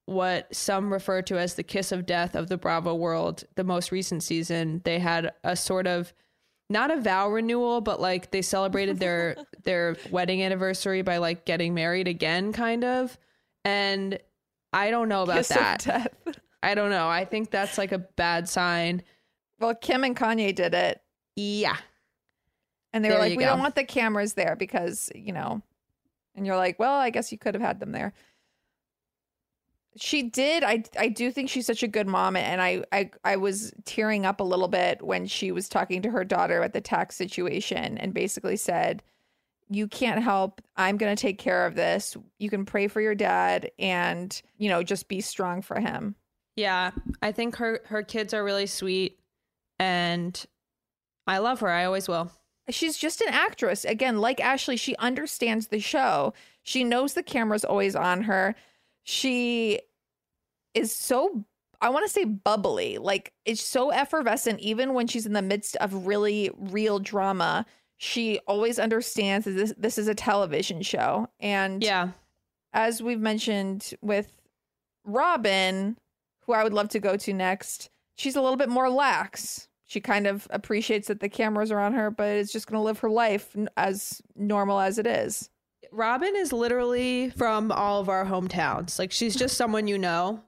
[0.09, 3.91] what some refer to as the kiss of death of the Bravo world, the most
[3.91, 6.13] recent season, they had a sort of
[6.69, 11.73] not a vow renewal, but like they celebrated their their wedding anniversary by like getting
[11.73, 13.17] married again, kind of.
[13.63, 14.19] And
[14.73, 15.83] I don't know about Kiss of that.
[15.83, 16.39] death.
[16.61, 17.07] I don't know.
[17.07, 19.03] I think that's like a bad sign.
[19.59, 21.01] Well, Kim and Kanye did it.
[21.35, 21.77] Yeah.
[22.93, 23.51] And they were like, we go.
[23.51, 25.61] don't want the cameras there because, you know,
[26.35, 28.13] and you're like, well, I guess you could have had them there.
[30.01, 30.63] She did.
[30.63, 34.25] I I do think she's such a good mom, and I I I was tearing
[34.25, 37.97] up a little bit when she was talking to her daughter at the tax situation,
[37.97, 39.03] and basically said,
[39.69, 40.61] "You can't help.
[40.77, 42.15] I'm going to take care of this.
[42.37, 46.15] You can pray for your dad, and you know, just be strong for him."
[46.55, 49.19] Yeah, I think her her kids are really sweet,
[49.79, 50.45] and
[51.27, 51.69] I love her.
[51.69, 52.31] I always will.
[52.69, 53.83] She's just an actress.
[53.83, 56.33] Again, like Ashley, she understands the show.
[56.63, 58.55] She knows the camera's always on her.
[59.03, 59.79] She
[60.73, 61.45] is so
[61.81, 62.97] I want to say bubbly.
[62.97, 67.65] Like it's so effervescent even when she's in the midst of really real drama.
[67.97, 71.27] She always understands that this this is a television show.
[71.39, 72.09] And Yeah.
[72.73, 74.31] as we've mentioned with
[75.05, 75.97] Robyn,
[76.45, 79.67] who I would love to go to next, she's a little bit more lax.
[79.85, 82.83] She kind of appreciates that the cameras are on her, but is just going to
[82.83, 85.49] live her life as normal as it is.
[85.91, 88.99] Robyn is literally from all of our hometowns.
[88.99, 90.43] Like she's just someone you know.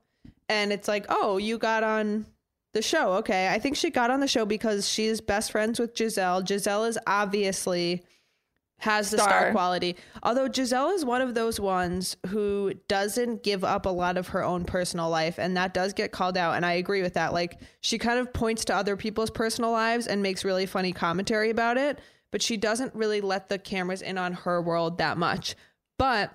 [0.51, 2.25] And it's like, oh, you got on
[2.73, 3.13] the show.
[3.13, 3.47] Okay.
[3.47, 6.43] I think she got on the show because she's best friends with Gizelle.
[6.43, 8.03] Gizelle is obviously
[8.79, 9.29] has the star.
[9.29, 9.51] Star.
[9.51, 9.95] quality.
[10.23, 14.43] Although Gizelle is one of those ones who doesn't give up a lot of her
[14.43, 17.31] own personal life and that does get called out and I agree with that.
[17.31, 21.51] Like she kind of points to other people's personal lives and makes really funny commentary
[21.51, 21.99] about it,
[22.31, 25.55] but she doesn't really let the cameras in on her world that much.
[25.99, 26.33] But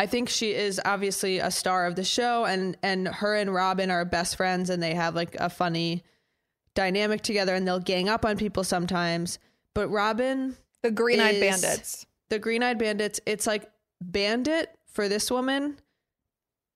[0.00, 3.90] I think she is obviously a star of the show and and her and Robyn
[3.90, 6.02] are best friends and they have like a funny
[6.74, 9.38] dynamic together and they'll gang up on people sometimes.
[9.74, 12.06] But Robyn The Green Eyed Bandits.
[12.30, 15.78] The Green Eyed Bandits, it's like Bandit for this woman.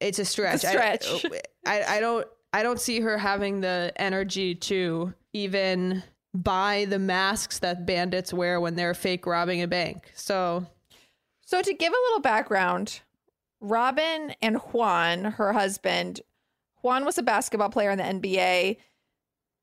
[0.01, 0.57] It's a stretch.
[0.57, 1.27] It's a I- stretch.
[1.67, 6.03] I, I don't I don't see her having the energy to even
[6.35, 10.13] buy the masks that bandits wear when they're fake robbing a bank.
[10.15, 10.67] So
[11.47, 13.01] So, to give a little background,
[13.69, 16.21] Robyn and Juan, her husband,
[16.83, 18.77] Juan was a basketball player in the NBA.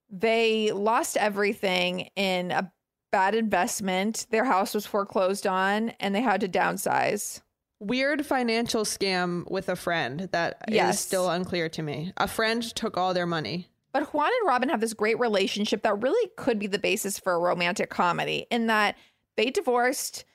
[0.10, 2.72] They lost everything in a
[3.12, 4.26] bad investment.
[4.32, 7.42] Their house was foreclosed on and they had to downsize.
[7.80, 11.00] weird financial scam with a friend that is Yes.
[11.00, 12.14] still unclear to me.
[12.18, 13.70] A friend took all their money.
[13.92, 17.34] But Juan and Robyn have this great relationship that really could be the basis for
[17.34, 18.96] a romantic comedy in that
[19.36, 20.26] they divorced.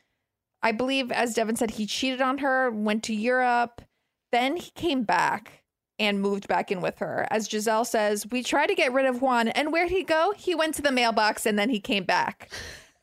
[0.66, 3.82] I believe, as Devin said, he cheated on her, went to Europe,
[4.32, 5.62] then he came back
[5.96, 7.24] and moved back in with her.
[7.30, 10.34] As Gizelle says, we tried to get rid of Juan, and where'd he go?
[10.36, 12.50] He went to the mailbox and then he came back.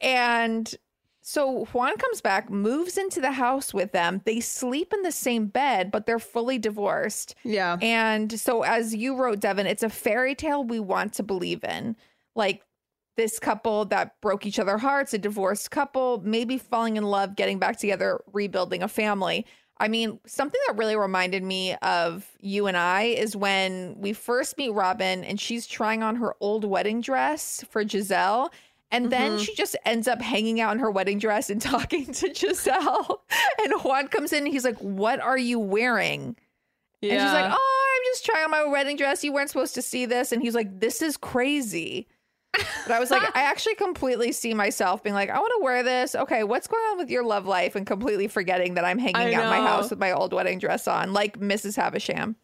[0.02, 0.76] And
[1.22, 4.20] so Juan comes back, moves into the house with them.
[4.26, 7.34] They sleep in the same bed, but they're fully divorced.
[7.46, 7.78] Yeah.
[7.82, 11.96] And so, as you wrote, Devin, it's a fairy tale we want to believe in.
[12.36, 12.62] Like
[13.16, 17.60] this couple that broke each other hearts, a divorced couple, maybe falling in love, getting
[17.60, 19.46] back together, rebuilding a family.
[19.80, 24.58] I mean, something that really reminded me of you and I is when we first
[24.58, 28.50] meet Robyn and she's trying on her old wedding dress for Gizelle.
[28.92, 29.44] And then Mhm.
[29.46, 33.18] she just ends up hanging out in her wedding dress and talking to Gizelle.
[33.64, 36.36] And Juan comes in and he's like, What are you wearing?
[37.02, 39.24] And she's like, Oh, I'm just trying on my wedding dress.
[39.24, 40.32] You weren't supposed to see this.
[40.32, 42.08] And he's like, This is crazy.
[42.54, 45.84] But I was like, I actually completely see myself being like, I want to wear
[45.84, 46.16] this.
[46.16, 47.76] Okay, what's going on with your love life?
[47.76, 51.14] And completely forgetting that I'm hanging out my house with my old wedding dress on,
[51.14, 51.76] like Mrs.
[51.76, 52.36] Havisham.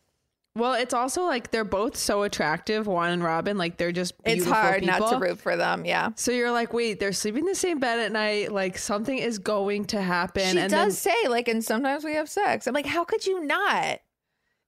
[0.56, 3.58] Well, it's also like they're both so attractive, Juan and Robyn.
[3.58, 5.86] Like they're just It's beautiful hard not to root for them.
[5.86, 6.10] Yeah.
[6.16, 8.52] So you're like, wait, they're sleeping in the same bed at night.
[8.52, 10.44] Like something is going to happen.
[10.44, 12.66] she and does then say, like, and sometimes we have sex.
[12.66, 14.00] I'm like, how could you not?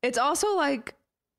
[0.01, 0.95] it's also like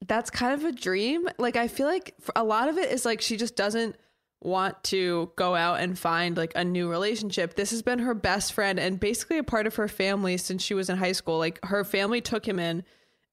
[0.06, 1.28] that's kind of a dream.
[1.38, 3.96] Like I feel like a lot of it is like she just doesn't
[4.40, 7.54] want to go out and find like a new relationship.
[7.54, 10.74] This has been her best friend and basically a part of her family since she
[10.74, 11.38] was in high school.
[11.38, 12.82] Like her family took him in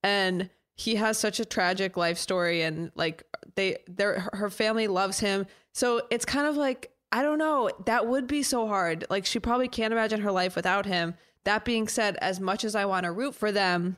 [0.03, 3.23] and he has such a tragic life story and like
[3.55, 5.47] they their her- her family loves him.
[5.73, 9.05] So it's kind of like I don't know, that would be so hard.
[9.09, 11.15] Like she probably can't imagine her life without him.
[11.45, 13.97] That being said, as much as I want to root for them,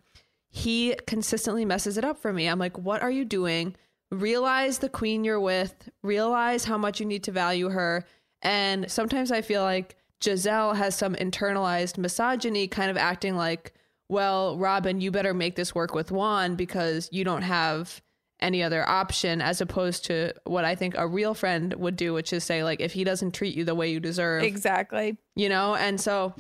[0.52, 2.48] he consistently messes it up for me.
[2.48, 3.76] I'm like, what are you doing?
[4.12, 8.06] Realize the queen you're with, realize how much you need to value her.
[8.42, 13.74] And sometimes I feel like Gizelle has some internalized misogyny, kind of acting like,
[14.10, 18.02] well, Robyn, you better make this work with Juan because you don't have
[18.42, 22.34] any other option, as opposed to what I think a real friend would do, which
[22.34, 25.16] is say, like, if he doesn't treat you the way you deserve, Exactly.
[25.36, 25.76] you know?
[25.76, 26.34] And so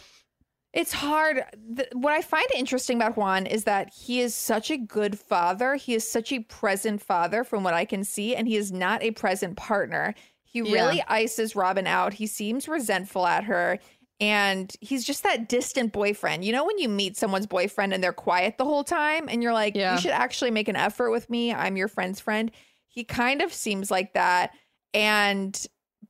[0.74, 1.44] It's hard.
[1.76, 5.76] Th- what I find interesting about Juan is that he is such a good father.
[5.76, 9.04] He is such a present father from what I can see, and he is not
[9.04, 10.16] a present partner.
[10.44, 10.72] He Yeah.
[10.74, 12.14] really ices Robyn out.
[12.14, 13.80] He seems resentful at her.
[14.22, 16.46] And he's just that distant boyfriend.
[16.46, 19.52] You know, when you meet someone's boyfriend and they're quiet the whole time, and you're
[19.54, 19.96] like, Yeah.
[19.96, 21.52] you should actually make an effort with me.
[21.54, 22.52] I'm your friend's friend.
[22.88, 24.52] He kind of seems like that.
[24.94, 25.60] And,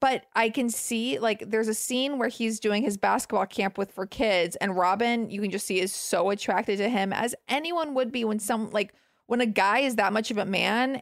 [0.02, 3.92] but I can see like there's a scene where he's doing his basketball camp with
[3.92, 7.94] for kids, and Robyn, you can just see, is so attracted to him as anyone
[7.94, 8.94] would be when some, like,
[9.28, 11.02] when a guy is that much of a man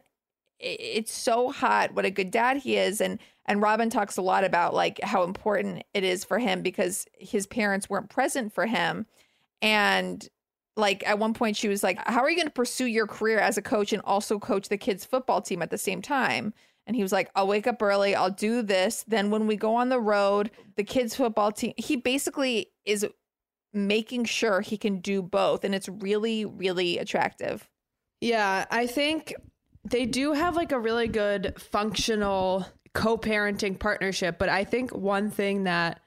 [0.60, 4.44] it's so hot what a good dad he is and and Robyn talks a lot
[4.44, 9.06] about like how important it is for him because his parents weren't present for him
[9.62, 10.28] and
[10.76, 13.38] like at one point she was like how are you going to pursue your career
[13.38, 16.52] as a coach and also coach the kids football team at the same time
[16.90, 18.16] and he was like I'll wake up early.
[18.16, 19.04] I'll do this.
[19.06, 23.06] Then when we go on the road the kids football team he basically is
[23.72, 27.68] making sure he can do both and it's really really attractive.
[28.20, 29.32] Yeah, I think
[29.84, 35.62] they do have like a really good functional co-parenting partnership, but I think one thing
[35.64, 36.00] that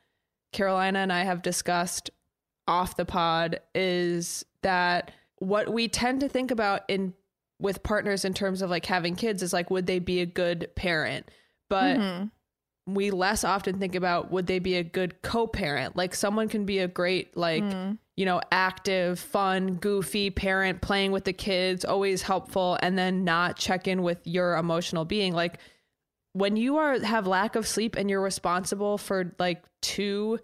[0.51, 2.09] Carolina and I have discussed
[2.67, 7.13] off the pod is that what we tend to think about in
[7.59, 10.69] with partners in terms of like having kids is like would they be a good
[10.75, 11.29] parent?
[11.69, 12.31] But Mhm.
[12.85, 15.95] we less often think about would they be a good co-parent?
[15.95, 17.97] Like someone can be a great like Mm.
[18.15, 23.57] you know, active, fun, goofy parent playing with the kids, always helpful, and then not
[23.57, 25.33] check in with your emotional being.
[25.33, 25.57] Like
[26.33, 30.39] when you are have lack of sleep and you're responsible for like two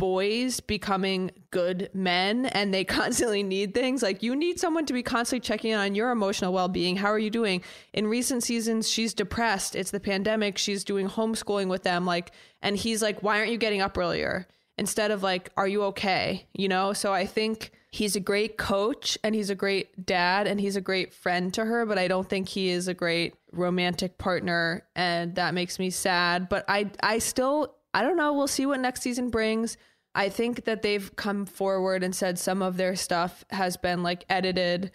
[0.00, 5.02] boys becoming good men and they constantly need things like you need someone to be
[5.02, 6.96] constantly checking in on your emotional well-being.
[6.96, 7.62] How are you doing?
[7.92, 9.76] In recent seasons she's depressed.
[9.76, 10.56] It's the pandemic.
[10.56, 12.32] She's doing homeschooling with them like
[12.62, 14.48] and he's like why aren't you getting up earlier?
[14.78, 16.46] Instead of like are you okay?
[16.54, 16.94] You know?
[16.94, 20.80] So i think he's a great coach and he's a great dad and he's a
[20.80, 25.34] great friend to her but i don't think he is a great romantic partner and
[25.34, 26.48] that makes me sad.
[26.48, 28.32] But i i still i don't know.
[28.32, 29.76] We'll see what next season brings.
[30.14, 34.24] I think that they've come forward and said some of their stuff has been like
[34.28, 34.90] edited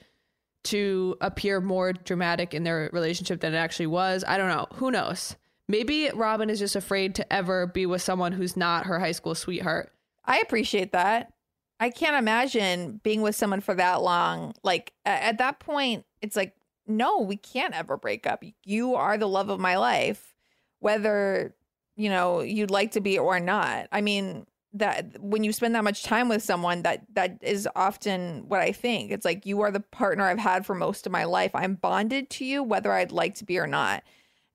[0.65, 4.23] to appear more dramatic in their relationship than it actually was.
[4.27, 4.67] I don't know.
[4.75, 5.35] Who knows?
[5.67, 9.35] Maybe robyn is just afraid to ever be with someone who's not her high school
[9.35, 9.91] sweetheart.
[10.25, 11.31] I appreciate that.
[11.79, 14.53] I can't imagine being with someone for that long.
[14.63, 16.55] Like at that point, it's like,
[16.87, 18.43] no, we can't ever break up.
[18.63, 20.35] You are the love of my life,
[20.79, 21.55] whether
[21.95, 23.87] you know you'd like to be or not.
[23.91, 28.47] I mean, that when you spend that much time with someone, that that is often
[28.47, 29.11] what I think.
[29.11, 31.51] It's like you are the partner I've had for most of my life.
[31.53, 34.03] I'm bonded to you, whether I'd like to be or not.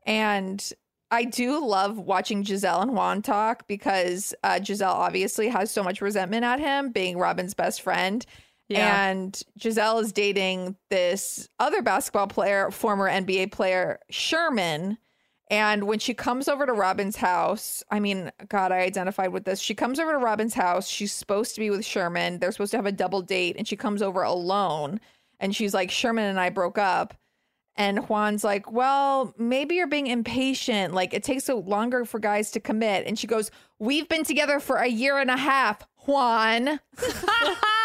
[0.06, 0.72] And
[1.10, 6.00] I do love watching Gizelle and Juan talk because uh, Gizelle obviously has so much
[6.00, 8.24] resentment at him being Robyn's best friend.
[8.68, 9.08] Yeah.
[9.08, 14.98] And Gizelle is dating this other basketball player, former NBA player, Sherman.
[15.50, 19.58] And when she comes over to Robyn's house, I mean, God, I identified with this.
[19.58, 20.86] She comes over to Robyn's house.
[20.86, 22.38] She's supposed to be with Sherman.
[22.38, 25.00] They're supposed to have a double date, and she comes over alone.
[25.40, 27.14] And she's like, Sherman and I broke up.
[27.74, 30.94] And Juan's like, Well, maybe you're being impatient.
[30.94, 33.06] Like, it takes so longer for guys to commit.
[33.06, 36.78] And she goes, We've been together for a year and a half, Juan.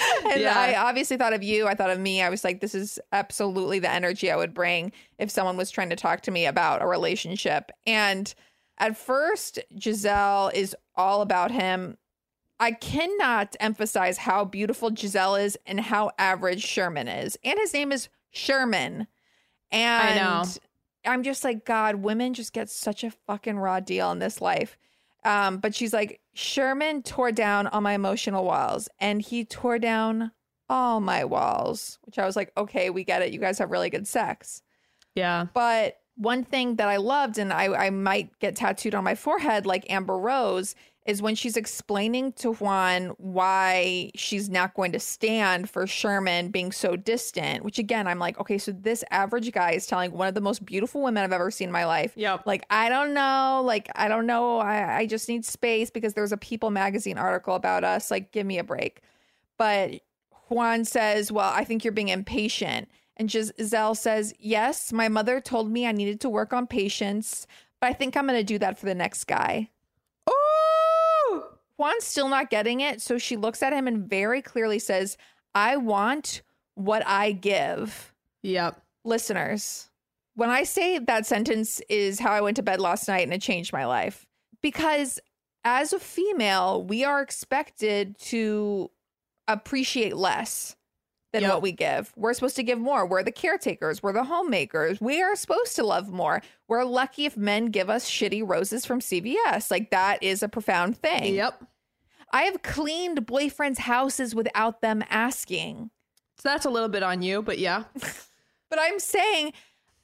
[0.30, 0.58] and Yeah.
[0.58, 1.66] I obviously thought of you.
[1.66, 2.22] I thought of me.
[2.22, 5.90] I was like, This is absolutely the energy I would bring if someone was trying
[5.90, 7.70] to talk to me about a relationship.
[7.86, 8.32] And
[8.78, 11.98] at first, Gizelle is all about him.
[12.58, 17.38] I cannot emphasize how beautiful Gizelle is and how average Sherman is.
[17.42, 19.06] And his name is Sherman.
[19.70, 20.44] And know.
[21.04, 24.76] I'm just like, God, women just get such a fucking raw deal in this life.
[25.24, 30.32] Um, but she's like, Sherman tore down all my emotional walls and he tore down
[30.68, 33.32] all my walls, which I was like, okay, we get it.
[33.32, 34.62] You guys have really good sex.
[35.14, 39.14] yeah But one thing that I loved, and I, I might get tattooed on my
[39.14, 40.74] forehead like Amber Rose,
[41.06, 46.72] is when she's explaining to Juan why she's not going to stand for Sherman being
[46.72, 47.64] so distant.
[47.64, 50.64] Which again, I'm like, okay, so this average guy is telling one of the most
[50.66, 52.12] beautiful women I've ever seen in my life.
[52.16, 52.42] Yep.
[52.44, 53.62] Like, I don't know.
[53.64, 54.58] Like, I don't know.
[54.58, 58.10] I, I just need space because there's a People magazine article about us.
[58.10, 59.00] Like, give me a break.
[59.56, 60.02] But
[60.48, 62.88] Juan says, Well, I think you're being impatient.
[63.20, 67.46] And Gizelle says, Yes, my mother told me I needed to work on patience,
[67.78, 69.68] but I think I'm going to do that for the next guy.
[70.26, 71.42] Ooh!
[71.76, 73.02] Juan's still not getting it.
[73.02, 75.18] So she looks at him and very clearly says,
[75.54, 76.40] I want
[76.76, 78.14] what I give.
[78.42, 79.90] yep Listeners,
[80.34, 83.42] when I say that sentence is how I went to bed last night and it
[83.42, 84.26] changed my life,
[84.62, 85.18] because
[85.62, 88.90] as a female, we are expected to
[89.46, 90.74] appreciate less.
[91.32, 92.12] Than what we give.
[92.16, 93.06] We're supposed to give more.
[93.06, 95.00] We're the caretakers, we're the homemakers.
[95.00, 96.42] We are supposed to love more.
[96.68, 99.70] We're lucky if men give us shitty roses from CVS.
[99.70, 101.34] Like that is a profound thing.
[101.34, 101.64] Yep.
[102.32, 105.90] I have cleaned boyfriends' houses without them asking.
[106.38, 107.84] So that's a little bit on you, but yeah.
[108.70, 109.52] But I'm saying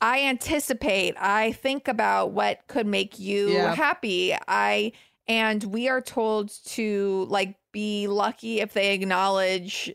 [0.00, 3.74] I anticipate, I think about what could make you Yeah.
[3.74, 4.34] happy.
[4.48, 4.90] I
[5.28, 9.94] and we are told to like be lucky if they acknowledge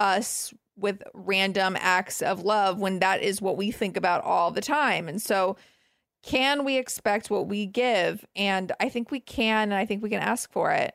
[0.00, 4.60] us with random acts of love when that is what we think about all the
[4.60, 5.08] time.
[5.08, 5.56] And so
[6.22, 8.24] can we expect what we give?
[8.36, 10.94] And I think we can and I think we can ask for it.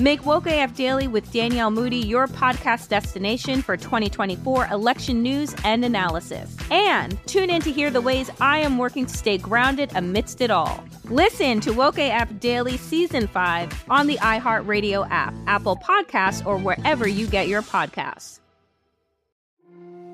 [0.00, 5.84] Make Woke AF Daily with Danielle Moody your podcast destination for 2024 election news and
[5.84, 6.56] analysis.
[6.70, 10.52] And tune in to hear the ways I am working to stay grounded amidst it
[10.52, 10.84] all.
[11.06, 17.08] Listen to Woke AF Daily Season 5 on the iHeartRadio app, Apple Podcasts, or wherever
[17.08, 18.38] you get your podcasts.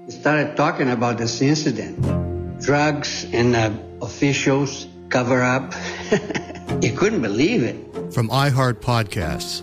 [0.08, 2.00] started talking about this incident.
[2.62, 3.70] Drugs and uh,
[4.00, 5.74] officials cover up.
[6.82, 8.14] you couldn't believe it.
[8.14, 9.62] From iHeart Podcasts.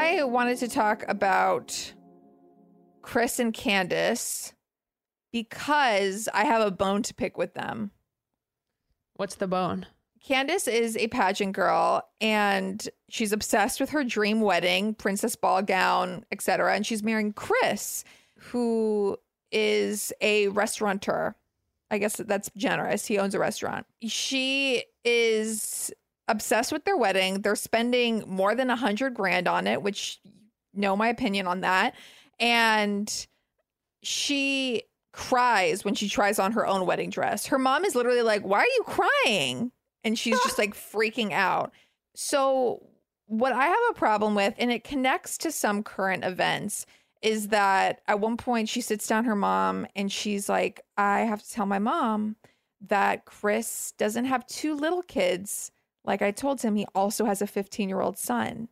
[0.00, 1.92] I wanted to talk about
[3.02, 4.54] Chris and Candace
[5.30, 7.90] because I have a bone to pick with them.
[9.16, 9.86] What's the bone?
[10.24, 16.24] Candace is a pageant girl and she's obsessed with her dream wedding, princess ball gown,
[16.32, 16.74] etc.
[16.74, 18.02] And she's marrying Chris,
[18.38, 19.18] who
[19.52, 21.34] is a restaurateur.
[21.90, 23.04] I guess that's generous.
[23.04, 23.84] He owns a restaurant.
[24.02, 25.92] She is
[26.30, 27.42] obsessed with their wedding.
[27.42, 30.20] They're spending more than a hundred grand on it, which
[30.72, 31.94] know my opinion on that.
[32.38, 33.26] And
[34.02, 37.46] she cries when she tries on her own wedding dress.
[37.46, 39.72] Her mom is literally like, Why are you crying?
[40.04, 41.72] And she's just like freaking out.
[42.14, 42.86] So,
[43.26, 46.86] what I have a problem with, and it connects to some current events,
[47.22, 51.42] is that at one point she sits down her mom and she's like, I have
[51.42, 52.36] to tell my mom
[52.88, 55.70] that Chris doesn't have two little kids.
[56.04, 58.68] Like I told him, he also has a 15 year old son.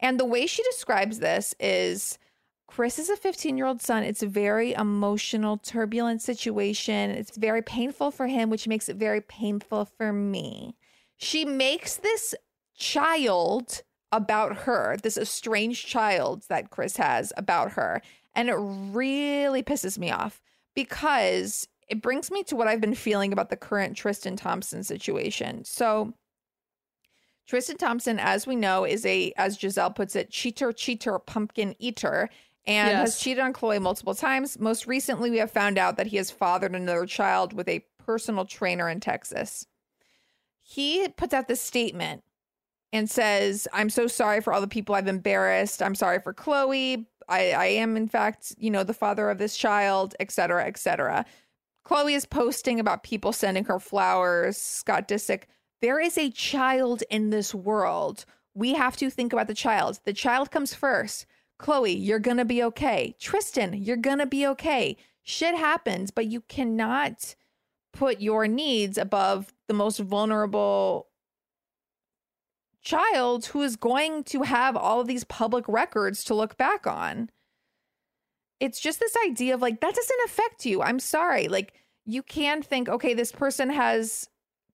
[0.00, 2.18] And the way she describes this is
[2.66, 4.04] Chris is a 15 year old son.
[4.04, 7.10] It's a very emotional, turbulent situation.
[7.10, 10.76] It's very painful for him, which makes it very painful for me.
[11.16, 12.34] She makes this
[12.76, 18.00] child about her, this estranged child that Chris has about her.
[18.34, 20.40] And it really pisses me off
[20.74, 25.64] because it brings me to what I've been feeling about the current Tristan Thompson situation.
[25.64, 26.14] So,
[27.50, 32.30] Tristan Thompson, as we know, is a, as Gizelle puts it, cheater, cheater, pumpkin eater,
[32.64, 33.00] and Yes.
[33.00, 34.56] has cheated on Khloé multiple times.
[34.60, 38.44] Most recently, we have found out that he has fathered another child with a personal
[38.44, 39.66] trainer in Texas.
[40.62, 42.22] He puts out this statement
[42.92, 45.82] and says, I'm so sorry for all the people I've embarrassed.
[45.82, 47.04] I'm sorry for Khloé.
[47.28, 50.78] I, I am, in fact, you know, the father of this child, et cetera, et
[50.78, 51.24] cetera.
[51.84, 54.56] Khloé is posting about people sending her flowers.
[54.56, 55.46] Scott Disick,
[55.80, 58.24] there is a child in this world.
[58.54, 60.00] We have to think about the child.
[60.04, 61.26] The child comes first.
[61.60, 63.14] Khloé, you're going to be okay.
[63.18, 64.96] Tristan, you're going to be okay.
[65.22, 67.34] Shit happens, but you cannot
[67.92, 71.08] put your needs above the most vulnerable
[72.82, 77.30] child who is going to have all of these public records to look back on.
[78.58, 80.82] It's just this idea of like, that doesn't affect you.
[80.82, 81.48] I'm sorry.
[81.48, 81.74] Like,
[82.06, 84.29] you can think, okay, this person has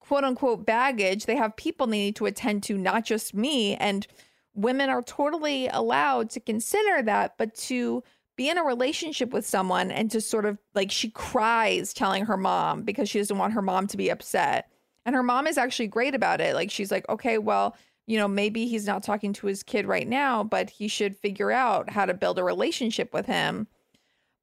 [0.06, 1.26] quote unquote baggage.
[1.26, 3.74] They have people they need to attend to, not just me.
[3.76, 4.06] And
[4.54, 8.02] women are totally allowed to consider that, but to
[8.36, 12.36] be in a relationship with someone and to sort of like she cries telling her
[12.36, 14.70] mom because she doesn't want her mom to be upset.
[15.04, 16.54] And her mom is actually great about it.
[16.54, 17.76] Like she's like, okay, well,
[18.06, 21.50] you know, maybe he's not talking to his kid right now, but he should figure
[21.50, 23.66] out how to build a relationship with him.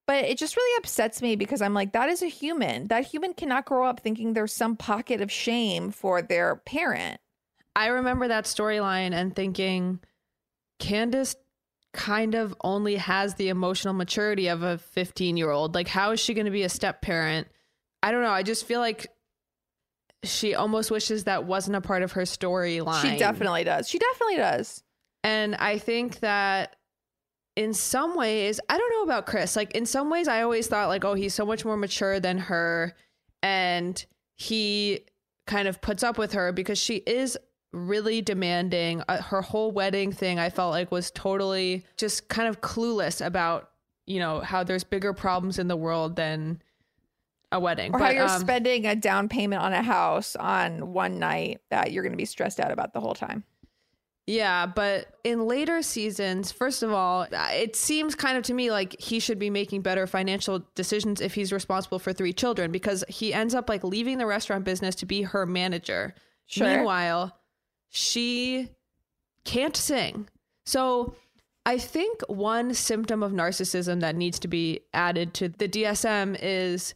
[0.06, 2.88] But it just really upsets me because I'm like, that is a human.
[2.88, 7.22] That human cannot grow up thinking there's some pocket of shame for their parent.
[7.76, 9.99] I remember that storyline and thinking
[10.80, 11.36] Candace
[11.93, 15.74] kind of only has the emotional maturity of a 15 year old.
[15.74, 17.47] Like, how is she going to be a step parent?
[18.01, 18.30] I don't know.
[18.32, 19.08] I just feel like
[20.24, 23.01] she almost wishes that wasn't a part of her storyline.
[23.01, 23.88] She definitely does.
[23.89, 24.84] She definitely does.
[25.24, 26.76] And I think that
[27.56, 29.56] in some ways, I don't know about Chris.
[29.56, 32.38] Like in some ways, I always thought like, oh, he's so much more mature than
[32.38, 32.93] her,
[33.41, 34.04] and
[34.36, 35.01] he
[35.45, 37.38] kind of puts up with her because she is
[37.72, 39.04] really demanding.
[39.08, 43.70] Uh, her whole wedding thing, I felt like was totally just kind of clueless about
[44.06, 46.62] you know how there's bigger problems in the world than
[47.51, 47.93] a wedding.
[47.93, 51.91] Or how you're um, spending a down payment on a house on one night that
[51.91, 53.43] you're going to be stressed out about the whole time.
[54.26, 58.71] Yeah, but in later seasons, first of all, uh, it seems kind of to me
[58.71, 63.03] like he should be making better financial decisions if he's responsible for three children because
[63.09, 66.15] he ends up like leaving the restaurant business to be her manager.
[66.45, 66.67] Sure.
[66.67, 67.38] Meanwhile,
[67.89, 68.69] she
[69.43, 70.30] can't sing.
[70.65, 71.15] So
[71.65, 76.93] I think one symptom of narcissism that needs to be added to the DSM is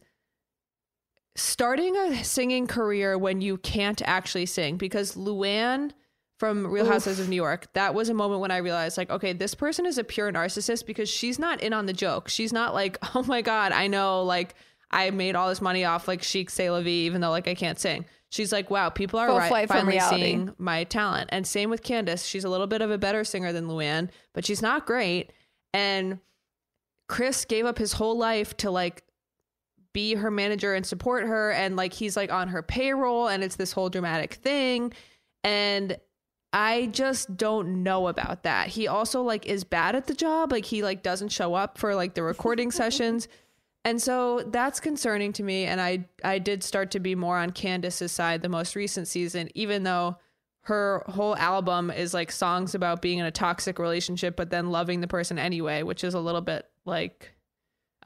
[1.36, 5.92] starting a singing career when you can't actually sing because Luann
[6.38, 6.92] from Real Oof.
[6.92, 9.86] Housewives of New York, that was a moment when I realized like, okay, this person
[9.86, 12.28] is a pure narcissist because she's not in on the joke.
[12.28, 14.54] She's not like, oh my God, I know like
[14.90, 17.54] I made all this money off like Chic C'est La Vie, even though like I
[17.54, 18.04] can't sing.
[18.30, 21.30] She's like, wow, people are ri- finally seeing my talent.
[21.32, 22.26] And same with Candace.
[22.26, 25.32] She's a little bit of a better singer than Luann, but she's not great.
[25.72, 26.18] And
[27.08, 29.02] Chris gave up his whole life to like
[29.94, 33.56] be her manager and support her and like he's like on her payroll and it's
[33.56, 34.92] this whole dramatic thing
[35.42, 35.98] and
[36.52, 38.68] I just don't know about that.
[38.68, 41.94] He also like is bad at the job, like he like doesn't show up for
[41.94, 43.28] like the recording sessions.
[43.84, 47.50] And so that's concerning to me and I I did start to be more on
[47.50, 50.16] Candace's side the most recent season even though
[50.62, 55.00] her whole album is like songs about being in a toxic relationship but then loving
[55.00, 57.34] the person anyway, which is a little bit like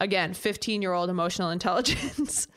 [0.01, 2.49] again, 15 year old emotional intelligence.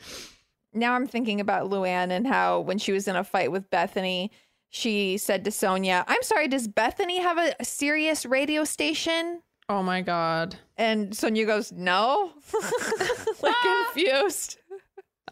[0.72, 4.30] Now I'm thinking about Luann and how when she was in a fight with Bethany,
[4.76, 9.40] she said to Sonja, I'm sorry, does Bethany have a, a serious radio station?
[9.70, 10.56] Oh my God.
[10.76, 12.32] And Sonja goes, No.
[13.42, 14.58] like confused.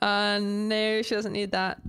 [0.00, 1.80] Uh, no, she doesn't need that.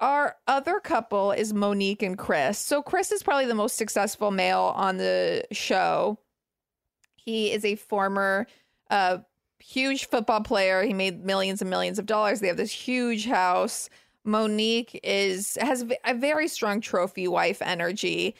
[0.00, 2.58] Our other couple is Monique and Chris.
[2.58, 6.18] So Chris is probably the most successful male on the show.
[7.16, 8.46] He is a former
[8.90, 9.18] uh
[9.58, 10.82] huge football player.
[10.82, 12.40] He made millions and millions of dollars.
[12.40, 13.88] They have this huge house.
[14.30, 18.34] Monique is has a very strong trophy wife energy.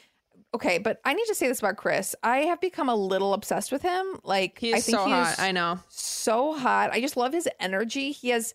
[0.53, 2.15] Okay, but I need to say this about Chris.
[2.23, 4.19] I have become a little obsessed with him.
[4.25, 5.33] Like He's I think so he hot.
[5.33, 5.79] is I know.
[5.89, 6.91] so hot.
[6.93, 8.13] I just love his energy.
[8.13, 8.55] He has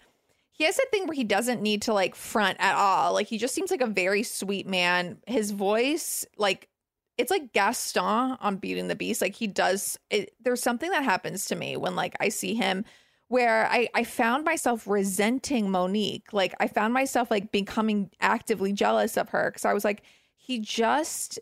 [0.52, 3.14] he has that thing where he doesn't need to like front at all.
[3.14, 5.18] Like he just seems like a very sweet man.
[5.28, 6.70] His voice, like
[7.18, 9.22] it's like Gaston on Beauty and the Beast.
[9.22, 12.86] Like he does it, there's something that happens to me when like I see him
[13.28, 16.32] where I, I found myself resenting Monique.
[16.32, 20.04] Like I found myself like becoming actively jealous of her because I was like,
[20.36, 21.40] he just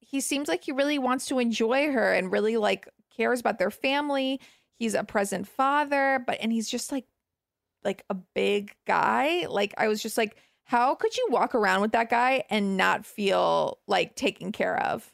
[0.00, 3.70] he seems like he really wants to enjoy her and really like cares about their
[3.70, 4.40] family.
[4.78, 7.06] he's a present father, but and he's just like
[7.84, 9.46] like a big guy.
[9.48, 13.04] Like I was just like, how could you walk around with that guy and not
[13.04, 15.12] feel like taken care of?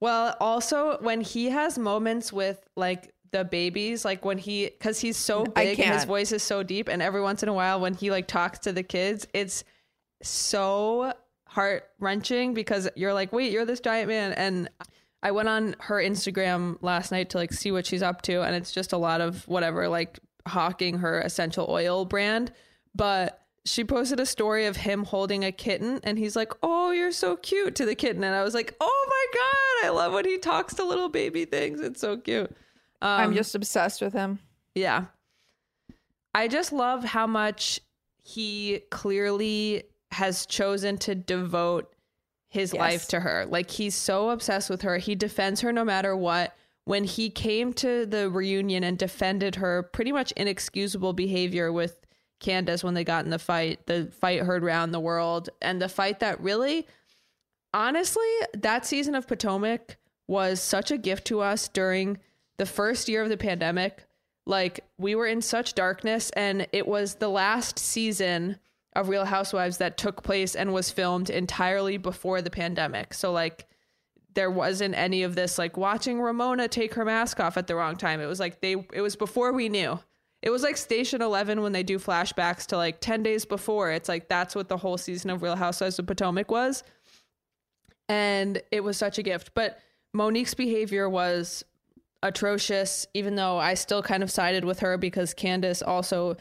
[0.00, 5.16] Well, also when he has moments with like the babies, like when he, because he's
[5.16, 7.94] so big and his voice is so deep, and every once in a while when
[7.94, 9.64] he like talks to the kids, it's
[10.22, 11.12] so
[11.46, 14.32] heart wrenching because you're like, wait, you're this giant man.
[14.32, 14.68] And
[15.22, 18.54] I went on her Instagram last night to like see what she's up to, and
[18.54, 22.52] it's just a lot of whatever, like hawking her essential oil brand.
[22.94, 27.12] But she posted a story of him holding a kitten, and he's like, "Oh, you're
[27.12, 30.24] so cute" to the kitten, and I was like, "Oh my god, I love when
[30.24, 31.80] he talks to little baby things.
[31.80, 32.56] It's so cute."
[33.02, 34.38] Um, I'm just obsessed with him.
[34.74, 35.06] yeah.
[36.32, 37.80] I just love how much
[38.22, 39.82] he clearly
[40.12, 41.92] has chosen to devote
[42.48, 42.78] his Yes.
[42.80, 43.46] life to her.
[43.46, 44.98] Like he's so obsessed with her.
[44.98, 46.54] He defends her no matter what.
[46.84, 52.06] When he came to the reunion and defended her pretty much inexcusable behavior with
[52.40, 55.88] Candace when they got in the fight, the fight heard round the world, and the
[55.88, 56.86] fight that really
[57.74, 59.96] honestly, that season of Potomac
[60.26, 62.18] was such a gift to us during
[62.60, 64.04] the first year of the pandemic.
[64.44, 68.58] Like, we were in such darkness, and it was the last season
[68.94, 73.14] of Real Housewives that took place and was filmed entirely before the pandemic.
[73.14, 73.66] So, like,
[74.34, 77.96] there wasn't any of this, like, watching Ramona take her mask off at the wrong
[77.96, 78.20] time.
[78.20, 79.98] It was like they, it was before we knew.
[80.42, 83.90] It was like Station 11 when they do flashbacks to like 10 days before.
[83.90, 86.82] It's like that's what the whole season of Real Housewives of Potomac was
[88.10, 89.52] and it was such a gift.
[89.54, 89.78] But
[90.12, 91.64] Monique's behavior was
[92.22, 96.36] atrocious, even though I still kind of sided with her because Candace also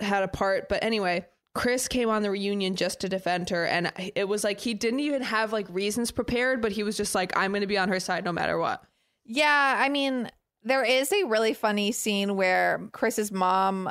[0.00, 0.68] had a part.
[0.68, 4.60] But anyway, Chris came on the reunion just to defend her, and it was like
[4.60, 7.66] he didn't even have like reasons prepared, but he was just like, I'm going to
[7.66, 8.82] be on her side no matter what.
[9.24, 10.30] Yeah, I mean,
[10.62, 13.90] there is a really funny scene where Chris's mom,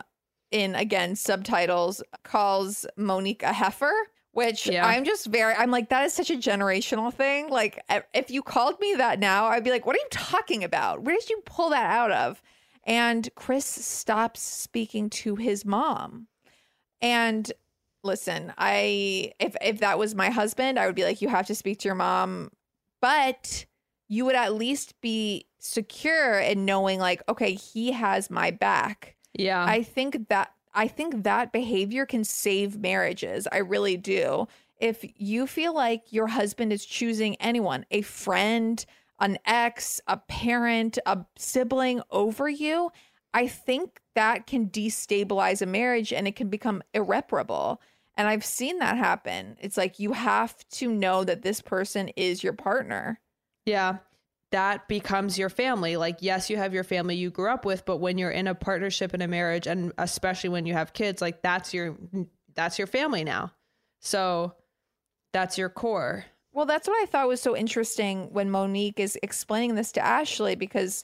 [0.51, 3.93] in again subtitles, calls Monique a heifer,
[4.33, 4.85] which Yeah.
[4.85, 7.49] I'm just very, I'm like, that is such a generational thing.
[7.49, 10.63] Like, if- if you called me that now, I'd be like, what are you talking
[10.63, 11.01] about?
[11.03, 12.41] Where did you pull that out of?
[12.83, 16.27] And Chris stops speaking to his mom.
[17.01, 17.51] And
[18.03, 21.55] listen, I if if that was my husband, I would be like, you have to
[21.55, 22.51] speak to your mom,
[23.01, 23.65] but
[24.09, 29.15] you would at least be secure in knowing like, okay, he has my back.
[29.33, 29.63] Yeah.
[29.63, 33.47] I think that I think that behavior can save marriages.
[33.51, 34.47] I really do.
[34.79, 38.83] If you feel like your husband is choosing anyone, a friend,
[39.19, 42.91] an ex, a parent, a sibling over you,
[43.33, 47.81] I think that can destabilize a marriage and it can become irreparable.
[48.15, 49.57] And I've seen that happen.
[49.59, 53.19] It's like you have to know that this person is your partner.
[53.65, 53.97] Yeah.
[54.53, 55.97] That becomes your family.
[55.97, 58.53] Like, yes, you have your family you grew up with, but when you're in a
[58.53, 61.97] partnership and a marriage, and especially when you have kids, like that's your
[62.53, 63.51] that's your family now.
[63.99, 64.53] So
[65.31, 66.25] that's your core.
[66.51, 70.53] Well, that's what I thought was so interesting when Monique is explaining this to Ashley
[70.53, 71.03] because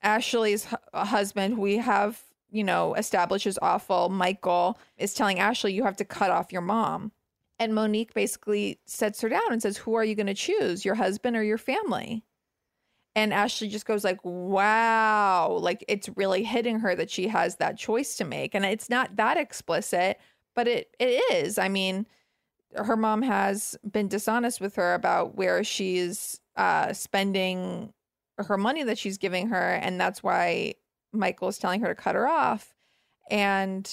[0.00, 5.82] Ashley's hu- husband, we have, you know, established as awful, Michael, is telling Ashley, you
[5.82, 7.10] have to cut off your mom.
[7.58, 10.94] And Monique basically sets her down and says, Who are you going to choose, your
[10.94, 12.22] husband or your family?
[13.14, 17.78] And Ashley just goes like, "Wow!" Like it's really hitting her that she has that
[17.78, 20.18] choice to make, and it's not that explicit,
[20.54, 21.58] but it it is.
[21.58, 22.06] I mean,
[22.74, 27.92] her mom has been dishonest with her about where she's uh, spending
[28.38, 30.74] her money that she's giving her, and that's why
[31.12, 32.74] Michael is telling her to cut her off.
[33.30, 33.90] And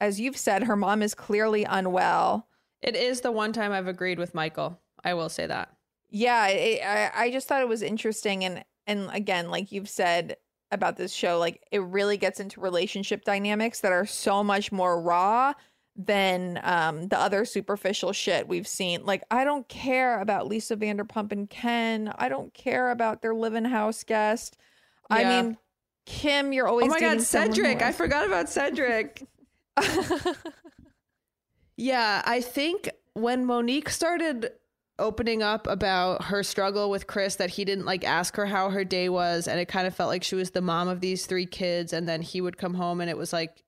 [0.00, 2.48] as you've said, her mom is clearly unwell.
[2.82, 4.80] It is the one time I've agreed with Michael.
[5.04, 5.75] I will say that.
[6.10, 10.36] Yeah it, I, I just thought it was interesting and and again like you've said
[10.70, 15.00] about this show like it really gets into relationship dynamics that are so much more
[15.00, 15.52] raw
[15.96, 21.32] than um the other superficial shit we've seen like i don't care about lisa vanderpump
[21.32, 24.58] and ken i don't care about their live-in house guest
[25.08, 25.56] i mean
[26.06, 27.82] kim you're always oh my god, Cedric!
[27.82, 29.26] I forgot about Cedric.
[31.76, 34.52] yeah, I think when Monique started
[34.98, 38.84] opening up about her struggle with Chris, that he didn't like ask her how her
[38.84, 41.46] day was, and it kind of felt like she was the mom of these three
[41.46, 43.62] kids, and then he would come home and it was like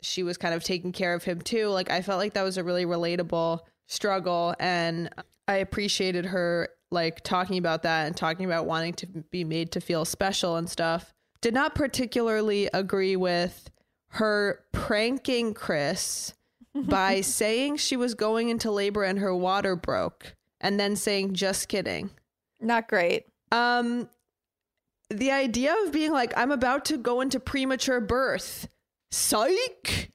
[0.00, 1.68] she was kind of taking care of him too.
[1.68, 5.10] Like I felt like that was a really relatable struggle, and
[5.46, 9.80] I appreciated her like talking about that and talking about wanting to be made to
[9.80, 11.12] feel special and stuff.
[11.40, 13.70] Did not particularly agree with
[14.12, 16.34] her pranking Chris
[16.74, 21.68] by saying she was going into labor and her water broke and then saying just
[21.68, 22.10] kidding.
[22.60, 24.08] not great Um
[25.10, 28.68] the idea of being like, I'm about to go into premature birth,
[29.10, 30.10] psych,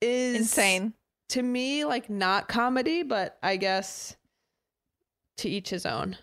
[0.00, 0.94] is Insane.
[1.30, 1.84] to me.
[1.84, 4.16] Like not comedy, but I guess
[5.38, 6.16] to each his own.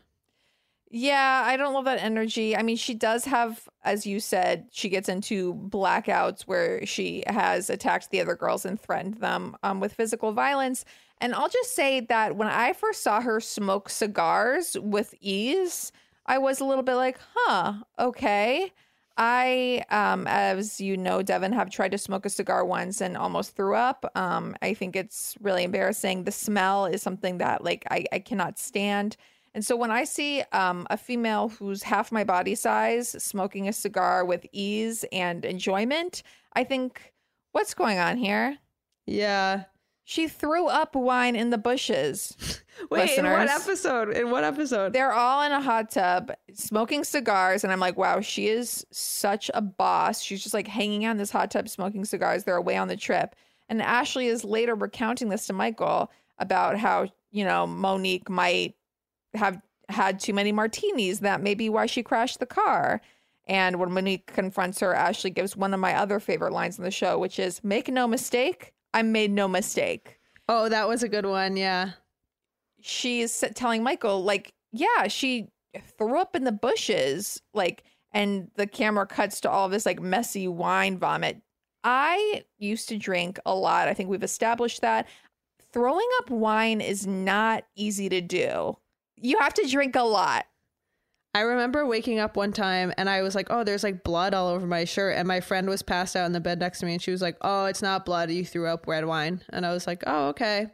[0.89, 2.55] Yeah, I don't love that energy.
[2.55, 7.69] I mean, she does have, as you said, she gets into blackouts where she has
[7.69, 10.85] attacked the other girls and threatened them um, with physical violence.
[11.19, 15.91] And I'll just say that when I first saw her smoke cigars with ease,
[16.25, 18.71] I was a little bit like, huh, okay.
[19.17, 23.55] I, um, as you know, Devin, have tried to smoke a cigar once and almost
[23.55, 24.11] threw up.
[24.15, 26.23] Um, I think it's really embarrassing.
[26.23, 29.17] The smell is something that, like, I, I cannot stand.
[29.55, 33.73] And so when I see um, a female who's half my body size smoking a
[33.73, 36.21] cigar with ease and enjoyment,
[36.53, 37.11] I think,
[37.53, 38.59] what's going on here?
[39.07, 39.63] Yeah.
[40.09, 42.63] She threw up wine in the bushes.
[42.89, 44.15] Wait, in what episode?
[44.15, 44.93] In what episode?
[44.93, 47.65] They're all in a hot tub smoking cigars.
[47.65, 50.21] And I'm like, wow, she is such a boss.
[50.21, 52.45] She's just like hanging out in this hot tub smoking cigars.
[52.45, 53.35] They're away on the trip.
[53.67, 58.75] And Ashley is later recounting this to Michael about how, you know, Monique might
[59.33, 61.19] have had too many martinis.
[61.19, 63.01] That may be why she crashed the car.
[63.45, 66.91] And when Monique confronts her, Ashley gives one of my other favorite lines in the
[66.91, 70.19] show, which is Make no mistake, I made no mistake.
[70.49, 71.57] Oh, that was a good one.
[71.57, 71.91] Yeah.
[72.81, 75.49] She's telling Michael, like, yeah, she
[75.97, 80.47] threw up in the bushes, like, and the camera cuts to all this like messy
[80.47, 81.41] wine vomit.
[81.83, 83.87] I used to drink a lot.
[83.87, 85.07] I think we've established that.
[85.71, 88.77] Throwing up wine is not easy to do.
[89.17, 90.45] You have to drink a lot.
[91.37, 94.47] I remember waking up one time and I was like, oh, there's like blood all
[94.47, 95.15] over my shirt.
[95.15, 97.21] And my friend was passed out in the bed next to me and she was
[97.21, 98.31] like, oh, it's not blood.
[98.31, 99.43] You threw up red wine.
[99.51, 100.65] And I was like, oh, okay.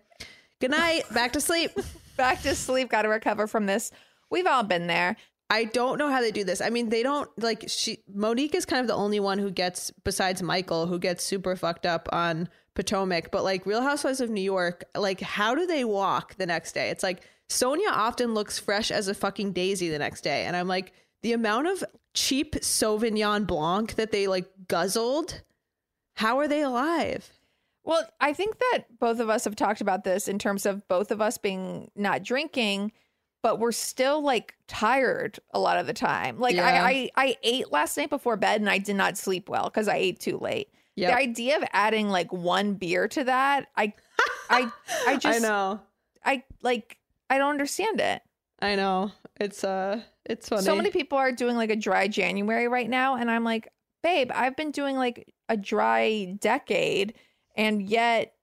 [0.62, 1.04] Good night.
[1.14, 1.72] Back to sleep.
[2.16, 2.90] Back to sleep.
[2.90, 3.92] Got to recover from this.
[4.30, 5.18] We've all been there.
[5.50, 6.62] I don't know how they do this.
[6.62, 9.92] I mean, they don't like she Monique is kind of the only one who gets
[10.06, 14.42] besides Michael who gets super fucked up on Potomac, but like Real Housewives of New
[14.42, 16.90] York, like how do they walk the next day?
[16.90, 20.68] It's like Sonja often looks fresh as a fucking daisy the next day, and I'm
[20.68, 21.84] like the amount of
[22.14, 25.42] cheap Sauvignon Blanc that they like guzzled.
[26.16, 27.32] How are they alive?
[27.84, 31.12] Well, I think that both of us have talked about this in terms of both
[31.12, 32.94] of us being not drinking,
[33.42, 36.40] but we're still like tired a lot of the time.
[36.40, 36.66] Like Yeah.
[36.66, 39.88] I, I I ate last night before bed and I did not sleep well because
[39.88, 40.70] I ate too late.
[40.96, 41.10] Yep.
[41.10, 43.94] The idea of adding like one beer to that, I
[44.50, 44.72] I
[45.08, 45.82] I just I know.
[46.24, 46.98] I like
[47.34, 48.22] I don't understand it.
[48.62, 49.12] I know.
[49.40, 50.62] It's uh it's funny.
[50.62, 53.70] So many people are doing like a dry January right now, and I'm like,
[54.04, 57.16] babe, I've been doing like a dry decade,
[57.58, 58.36] and yet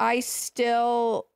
[0.00, 1.26] I still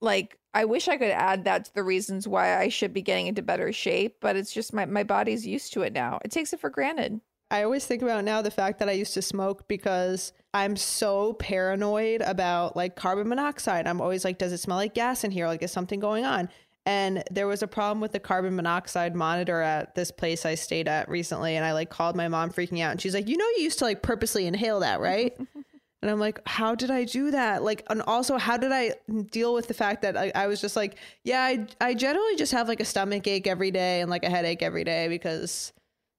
[0.00, 3.26] like I wish I could add that to the reasons why I should be getting
[3.26, 6.20] into better shape, but it's just my, my body's used to it now.
[6.24, 7.20] It takes it for granted.
[7.50, 11.32] I always think about now the fact that I used to smoke because I'm so
[11.34, 13.86] paranoid about like carbon monoxide.
[13.86, 15.46] I'm always like, does it smell like gas in here?
[15.46, 16.48] Like, is something going on?
[16.84, 20.88] And there was a problem with the carbon monoxide monitor at this place I stayed
[20.88, 21.56] at recently.
[21.56, 22.90] And I like called my mom freaking out.
[22.90, 25.34] And she's like, you know, you used to like purposely inhale that, right?
[26.02, 27.62] and I'm like, how did I do that?
[27.62, 28.94] Like, and also, how did I
[29.30, 32.52] deal with the fact that I, I was just like, yeah, I, I generally just
[32.52, 35.72] have like a stomach ache every day and like a headache every day because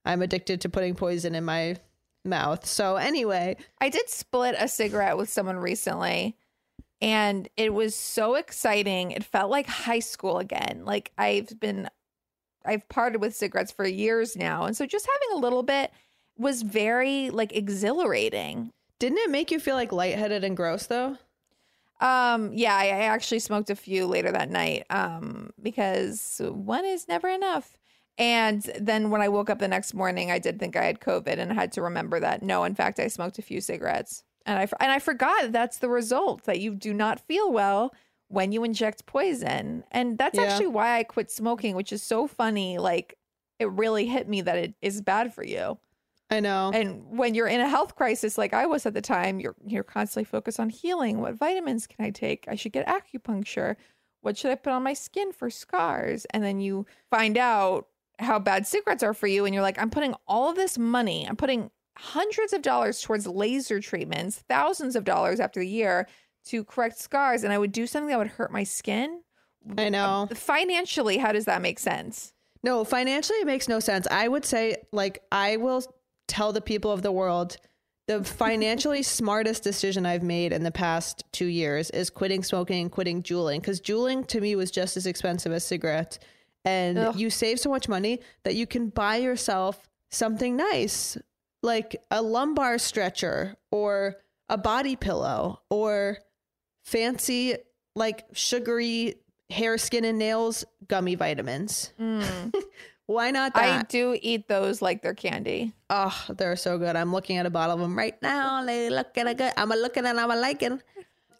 [0.06, 1.76] I'm addicted to putting poison in my
[2.26, 2.66] mouth.
[2.66, 6.36] So anyway, I did split a cigarette with someone recently
[7.04, 9.12] and it was so exciting.
[9.12, 10.84] It felt like high school again.
[10.86, 11.90] Like I've been
[12.66, 14.64] I've parted with cigarettes for years now.
[14.64, 15.92] And so just having a little bit
[16.38, 18.72] was very like exhilarating.
[19.00, 21.18] Didn't it make you feel like lightheaded and gross though?
[22.00, 27.10] Um yeah, I, I actually smoked a few later that night um because one is
[27.10, 27.78] never enough.
[28.18, 31.40] And then when I woke up the next morning, I did think I had COVID
[31.40, 34.24] and I had to remember that no, in fact, I smoked a few cigarettes.
[34.46, 37.94] And I and I forgot that's the result that you do not feel well
[38.28, 39.84] when you inject poison.
[39.92, 40.46] And that's Yeah.
[40.46, 42.78] actually why I quit smoking, which is so funny.
[42.78, 43.18] Like
[43.60, 45.80] it really hit me that it is bad for you.
[46.30, 46.72] I know.
[46.74, 49.84] And when you're in a health crisis like I was at the time, you're you're
[49.84, 51.20] constantly focused on healing.
[51.20, 52.46] What vitamins can I take?
[52.48, 53.76] I should get acupuncture.
[54.22, 56.26] What should I put on my skin for scars?
[56.32, 57.88] And then you find out
[58.20, 61.28] how bad cigarettes are for you and you're like, I'm putting all of this money,
[61.28, 66.08] I'm putting hundreds of dollars towards laser treatments, thousands of dollars after the year
[66.46, 69.22] to correct scars and I would do something that would hurt my skin.
[69.78, 70.06] I know.
[70.06, 72.34] Um, financially, how does that make sense?
[72.64, 74.08] No, financially it makes no sense.
[74.10, 75.84] I would say like I will
[76.28, 77.58] tell the people of the world
[78.08, 82.92] the financially smartest decision I've made in the past 2 years is quitting smoking and
[82.92, 86.20] quitting juuling cuz juuling to me was just as expensive as cigarettes
[86.66, 87.16] and Ugh.
[87.16, 91.18] you save so much money that you can buy yourself something nice
[91.62, 94.16] like a lumbar stretcher or
[94.50, 96.18] a body pillow or
[96.86, 97.56] fancy
[97.96, 99.16] like sugary
[99.50, 101.94] hair skin and nails gummy vitamins
[103.06, 103.80] why not that Mm.
[103.80, 105.74] I do eat those like they're candy.
[105.90, 106.96] Oh, they're so good.
[106.96, 108.64] I'm looking at a bottle of them right now.
[108.64, 109.52] They look at a good.
[109.58, 110.82] I'm a looking and I'm a liking.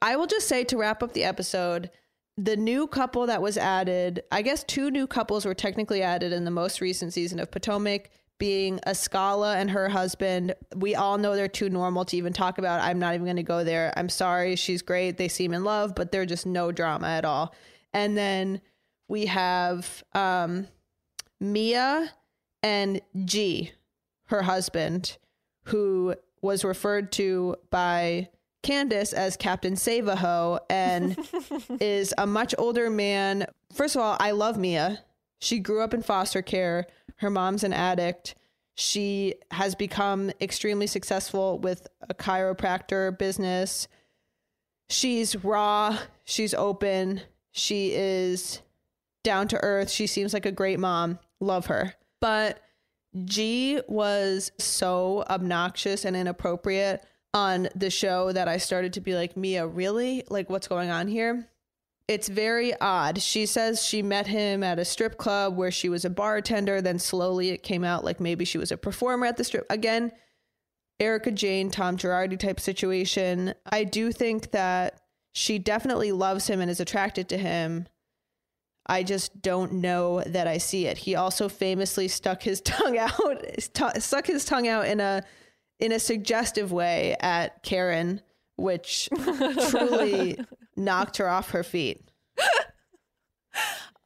[0.02, 1.90] I will just say to wrap up the episode,
[2.38, 6.46] the new couple that was added, I guess two new couples were technically added in
[6.46, 8.10] the most recent season of Potomac,
[8.40, 10.56] being Askale and her husband.
[10.76, 12.82] We all know they're too normal to even talk about.
[12.82, 13.94] I'm not even going to go there.
[13.96, 14.56] I'm sorry.
[14.56, 15.18] She's great.
[15.18, 17.54] They seem in love, but they're just no drama at all.
[17.94, 18.62] And then
[19.08, 20.68] we have um,
[21.40, 22.12] Mia
[22.64, 23.72] and G,
[24.26, 25.18] her husband,
[25.66, 28.30] who was referred to by
[28.64, 31.18] Candiace as Captain Savaho and
[31.80, 33.46] is a much older man.
[33.74, 35.04] First of all, I love Mia.
[35.40, 36.88] She grew up in foster care.
[37.18, 38.36] Her mom's an addict.
[38.76, 43.88] She has become extremely successful with a chiropractor business.
[44.90, 46.00] She's raw.
[46.24, 47.22] She's open.
[47.52, 48.62] She is
[49.24, 49.92] down to earth.
[49.92, 51.20] She seems like a great mom.
[51.40, 51.94] Love her.
[52.20, 52.62] But
[53.26, 59.36] G was so obnoxious and inappropriate on the show that I started to be like,
[59.36, 60.24] Mia, really?
[60.30, 61.50] Like, what's going on here?
[62.08, 63.22] It's very odd.
[63.22, 66.82] She says she met him at a strip club where she was a bartender.
[66.82, 69.66] Then slowly it came out like maybe she was a performer at the strip.
[69.70, 70.12] Again,
[71.00, 73.54] Erika Jayne, Tom Girardi type situation.
[73.66, 75.00] I do think that
[75.34, 77.88] she definitely loves him and is attracted to him.
[78.86, 81.00] I just don't know that I see it.
[81.00, 83.46] He also famously stuck his tongue out,
[84.00, 85.24] stuck his tongue out in a
[85.84, 88.22] in a suggestive way at Karen,
[88.56, 89.10] which
[89.70, 90.40] truly
[90.76, 92.02] knocked her off her feet.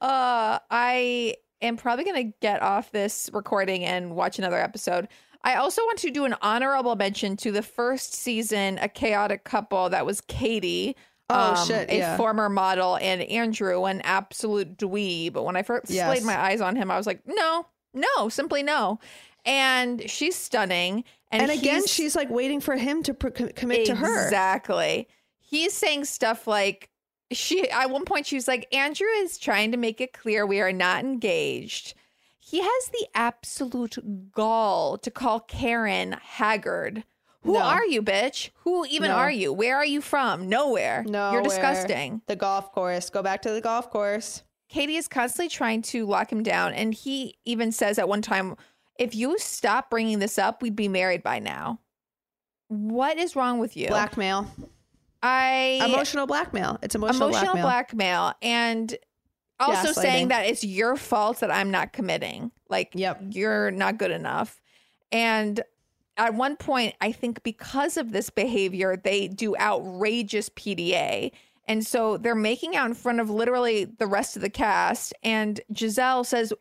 [0.00, 5.08] Uh, I am probably going to get off this recording and watch another episode.
[5.42, 9.88] I also want to do an honorable mention to the first season, a chaotic couple
[9.90, 10.94] that was Katie.
[11.30, 12.16] um, Oh, shit, A yeah.
[12.16, 15.32] former model and Andrew, an absolute dweeb.
[15.32, 16.08] But when I first Yes.
[16.08, 19.00] laid my eyes on him, I was like, no, no, simply no.
[19.44, 21.02] And she's stunning.
[21.30, 24.24] And, And, again, she's like waiting for him to pr- com- commit to her.
[24.24, 25.08] Exactly.
[25.38, 26.90] He's saying stuff like
[27.30, 30.60] she at one point she was like, Andrew is trying to make it clear we
[30.60, 31.94] are not engaged.
[32.38, 37.04] He has the absolute gall to call Karen haggard.
[37.42, 37.60] Who No.
[37.60, 38.50] are you, bitch?
[38.64, 39.16] Who even No.
[39.16, 39.52] are you?
[39.52, 40.48] Where are you from?
[40.48, 41.04] Nowhere.
[41.06, 42.22] No, You're disgusting.
[42.26, 43.10] The golf course.
[43.10, 44.42] Go back to the golf course.
[44.68, 46.72] Katie is constantly trying to lock him down.
[46.74, 48.56] And he even says at one time,
[48.98, 51.80] if you stop bringing this up, we'd be married by now.
[52.68, 53.88] What is wrong with you?
[53.88, 54.46] Blackmail.
[55.22, 56.78] I Emotional blackmail.
[56.82, 57.64] It's emotional, emotional blackmail.
[57.64, 58.96] blackmail and
[59.58, 62.52] also saying that it's your fault that I'm not committing.
[62.68, 63.20] Like yep.
[63.30, 64.60] you're not good enough.
[65.10, 65.62] And
[66.16, 71.32] at one point, I think because of this behavior, they do outrageous PDA.
[71.66, 75.14] And so they're making out in front of literally the rest of the cast.
[75.22, 76.52] And Gizelle says,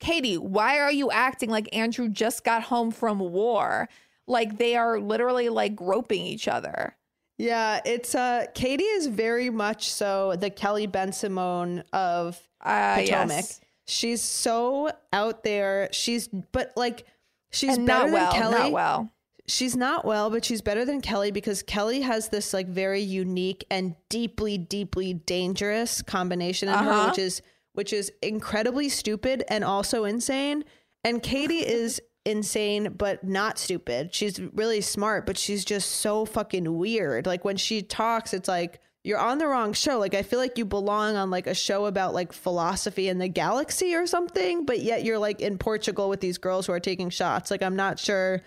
[0.00, 3.88] Katie, why are you acting like Andrew just got home from war?
[4.26, 6.96] Like they are literally like groping each other.
[7.38, 13.28] Yeah, it's uh Katie is very much so the Kelly Bensimon of Uh, Potomac.
[13.36, 13.60] yes.
[13.86, 15.88] She's so out there.
[15.92, 17.06] She's but like
[17.52, 18.58] she's And better not well, than Kelly.
[18.58, 19.12] not well.
[19.48, 23.64] She's not well, but she's better than Kelly because Kelly has this like very unique
[23.70, 27.08] and deeply, deeply dangerous combination in her, Uh-huh.
[27.10, 27.42] which is
[27.76, 30.64] which is incredibly stupid and also insane.
[31.04, 34.14] And Katie is insane but not stupid.
[34.14, 37.26] She's really smart, but she's just so fucking weird.
[37.26, 39.98] Like when she talks, it's like you're on the wrong show.
[40.00, 43.28] Like I feel like you belong on like a show about like philosophy in the
[43.28, 47.10] galaxy or something, but yet you're like in Portugal with these girls who are taking
[47.10, 47.52] shots.
[47.52, 48.42] Like I'm not sure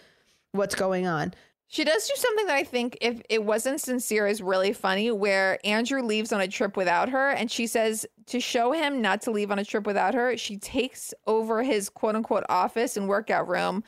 [0.51, 1.33] what's going on.
[1.71, 5.11] She does do something that I think, if it wasn't sincere, is really funny.
[5.11, 9.21] Where Andrew leaves on a trip without her, and she says to show him not
[9.21, 13.07] to leave on a trip without her, she takes over his quote unquote office and
[13.07, 13.83] workout room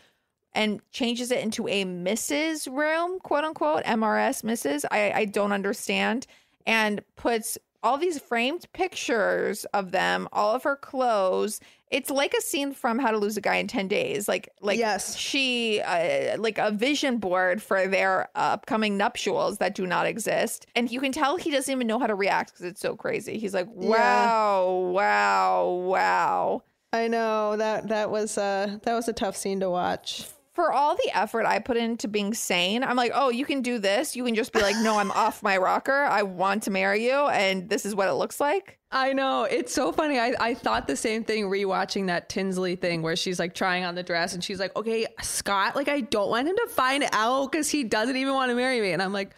[0.53, 2.71] and changes it into a Mrs.
[2.71, 4.85] room, quote unquote, MRS Mrs.
[4.91, 6.27] I, I don't understand,
[6.67, 11.59] and puts all these framed pictures of them, all of her clothes.
[11.89, 14.27] It's like a scene from How to Lose a Guy in 10 Days.
[14.27, 15.17] Like, like yes.
[15.17, 20.67] she, uh, like a vision board for their upcoming nuptials that do not exist.
[20.75, 23.37] And you can tell he doesn't even know how to react because it's so crazy.
[23.37, 26.63] He's like, wow, wow, wow.
[26.93, 30.25] I know that that was uh that was a tough scene to watch.
[30.53, 33.79] For all the effort I put into being sane, I'm like, oh, you can do
[33.79, 34.15] this.
[34.15, 36.03] You can just be like, no, I'm off my rocker.
[36.03, 38.77] I want to marry you, and this is what it looks like.
[38.91, 39.43] I know.
[39.43, 40.19] It's so funny.
[40.19, 43.95] I, I thought the same thing rewatching that Tinsley thing where she's like trying on
[43.95, 47.51] the dress and she's like, okay, Scott, like, I don't want him to find out
[47.51, 48.91] because he doesn't even want to marry me.
[48.91, 49.33] And I'm like,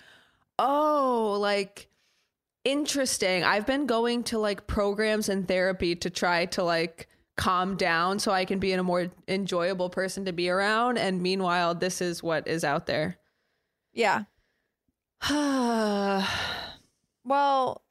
[0.58, 1.88] oh, like,
[2.64, 3.44] interesting.
[3.44, 8.32] I've been going to like programs and therapy to try to like calm down so
[8.32, 10.98] I can be in a more enjoyable person to be around.
[10.98, 13.18] And meanwhile, this is what is out there.
[13.94, 14.24] Yeah.
[17.24, 17.84] well,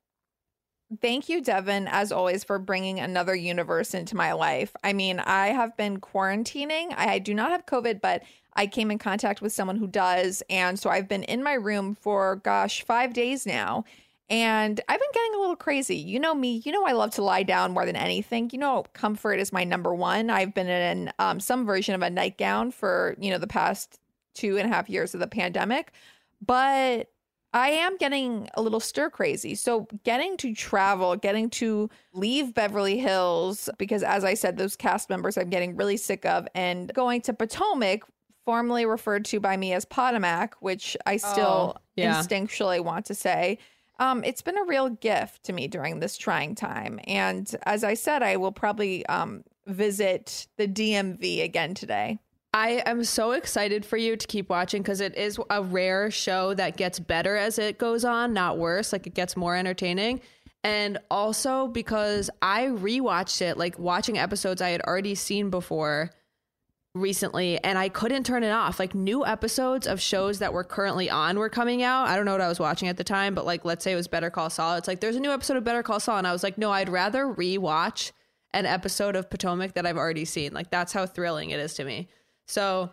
[1.01, 4.75] thank you, Devin, as always, for bringing another universe into my life.
[4.85, 6.95] I mean, I have been quarantining.
[6.97, 8.23] I do not have COVID, but
[8.55, 10.43] I came in contact with someone who does.
[10.51, 13.85] And so I've been in my room for, gosh, five days now.
[14.33, 15.97] And I've been getting a little crazy.
[15.97, 18.49] You know me, you know I love to lie down more than anything.
[18.51, 20.31] You know, comfort is my number one.
[20.31, 24.01] I've been in um, some version of a nightgown for, you know, the past
[24.33, 25.93] two and a half years of the pandemic.
[26.45, 27.11] But
[27.53, 29.55] I am getting a little stir crazy.
[29.55, 35.11] So, getting to travel, getting to leave Beverly Hills, because as I said, those cast
[35.11, 38.05] members I'm getting really sick of, and going to Potomac,
[38.47, 42.19] formerly referred to by me as Potomac, which I still Oh, yeah.
[42.19, 43.59] instinctually want to say.
[44.03, 46.99] Um, it's been a real gift to me during this trying time.
[47.07, 52.19] And as I said, I will probably um, visit the DMV again today.
[52.53, 56.53] I am so excited for you to keep watching because it is a rare show
[56.55, 58.93] that gets better as it goes on, not worse.
[58.93, 60.21] Like it gets more entertaining.
[60.65, 66.11] And also because I rewatched it, like watching episodes I had already seen before
[66.95, 68.79] recently, and I couldn't turn it off.
[68.79, 72.09] Like new episodes of shows that were currently on were coming out.
[72.09, 73.97] I don't know what I was watching at the time, but like let's say it
[73.97, 74.77] was Better Call Saul.
[74.77, 76.71] It's like there's a new episode of Better Call Saul, and I was like, no,
[76.71, 78.13] I'd rather rewatch
[78.55, 80.53] an episode of Potomac that I've already seen.
[80.53, 82.09] Like that's how thrilling it is to me.
[82.47, 82.93] So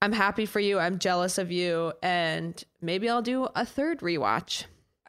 [0.00, 0.78] I'm happy for you.
[0.78, 1.92] I'm jealous of you.
[2.02, 4.64] And maybe I'll do a third rewatch.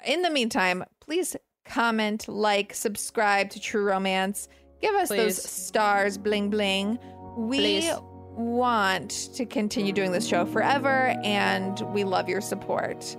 [0.06, 4.48] In the meantime, please comment, like, subscribe to True Romance.
[4.82, 7.00] Give us those stars, bling bling.
[7.38, 7.90] We Please.
[8.38, 13.18] Want to continue doing this show forever, and we love your support.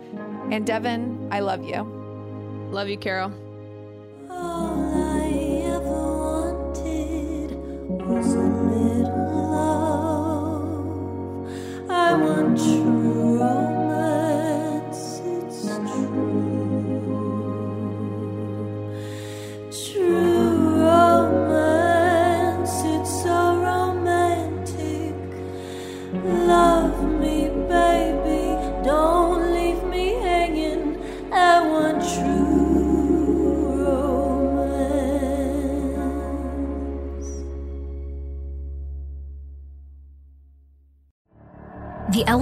[0.50, 1.82] And Devin, I love you.
[2.70, 3.32] Love you, Carol.
[4.30, 4.88] I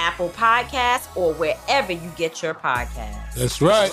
[0.00, 3.34] Apple Podcasts, or wherever you get your podcasts.
[3.34, 3.92] That's right.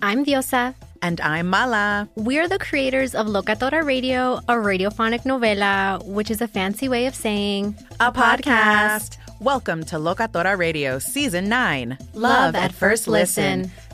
[0.00, 0.76] I'm Diosa.
[1.02, 2.08] And I'm Mala.
[2.14, 7.14] We're the creators of Locatora Radio, a radiophonic novela, which is a fancy way of
[7.16, 9.16] saying A podcast.
[9.40, 13.72] Welcome to Locatora Radio Season 9 Love at First Listen.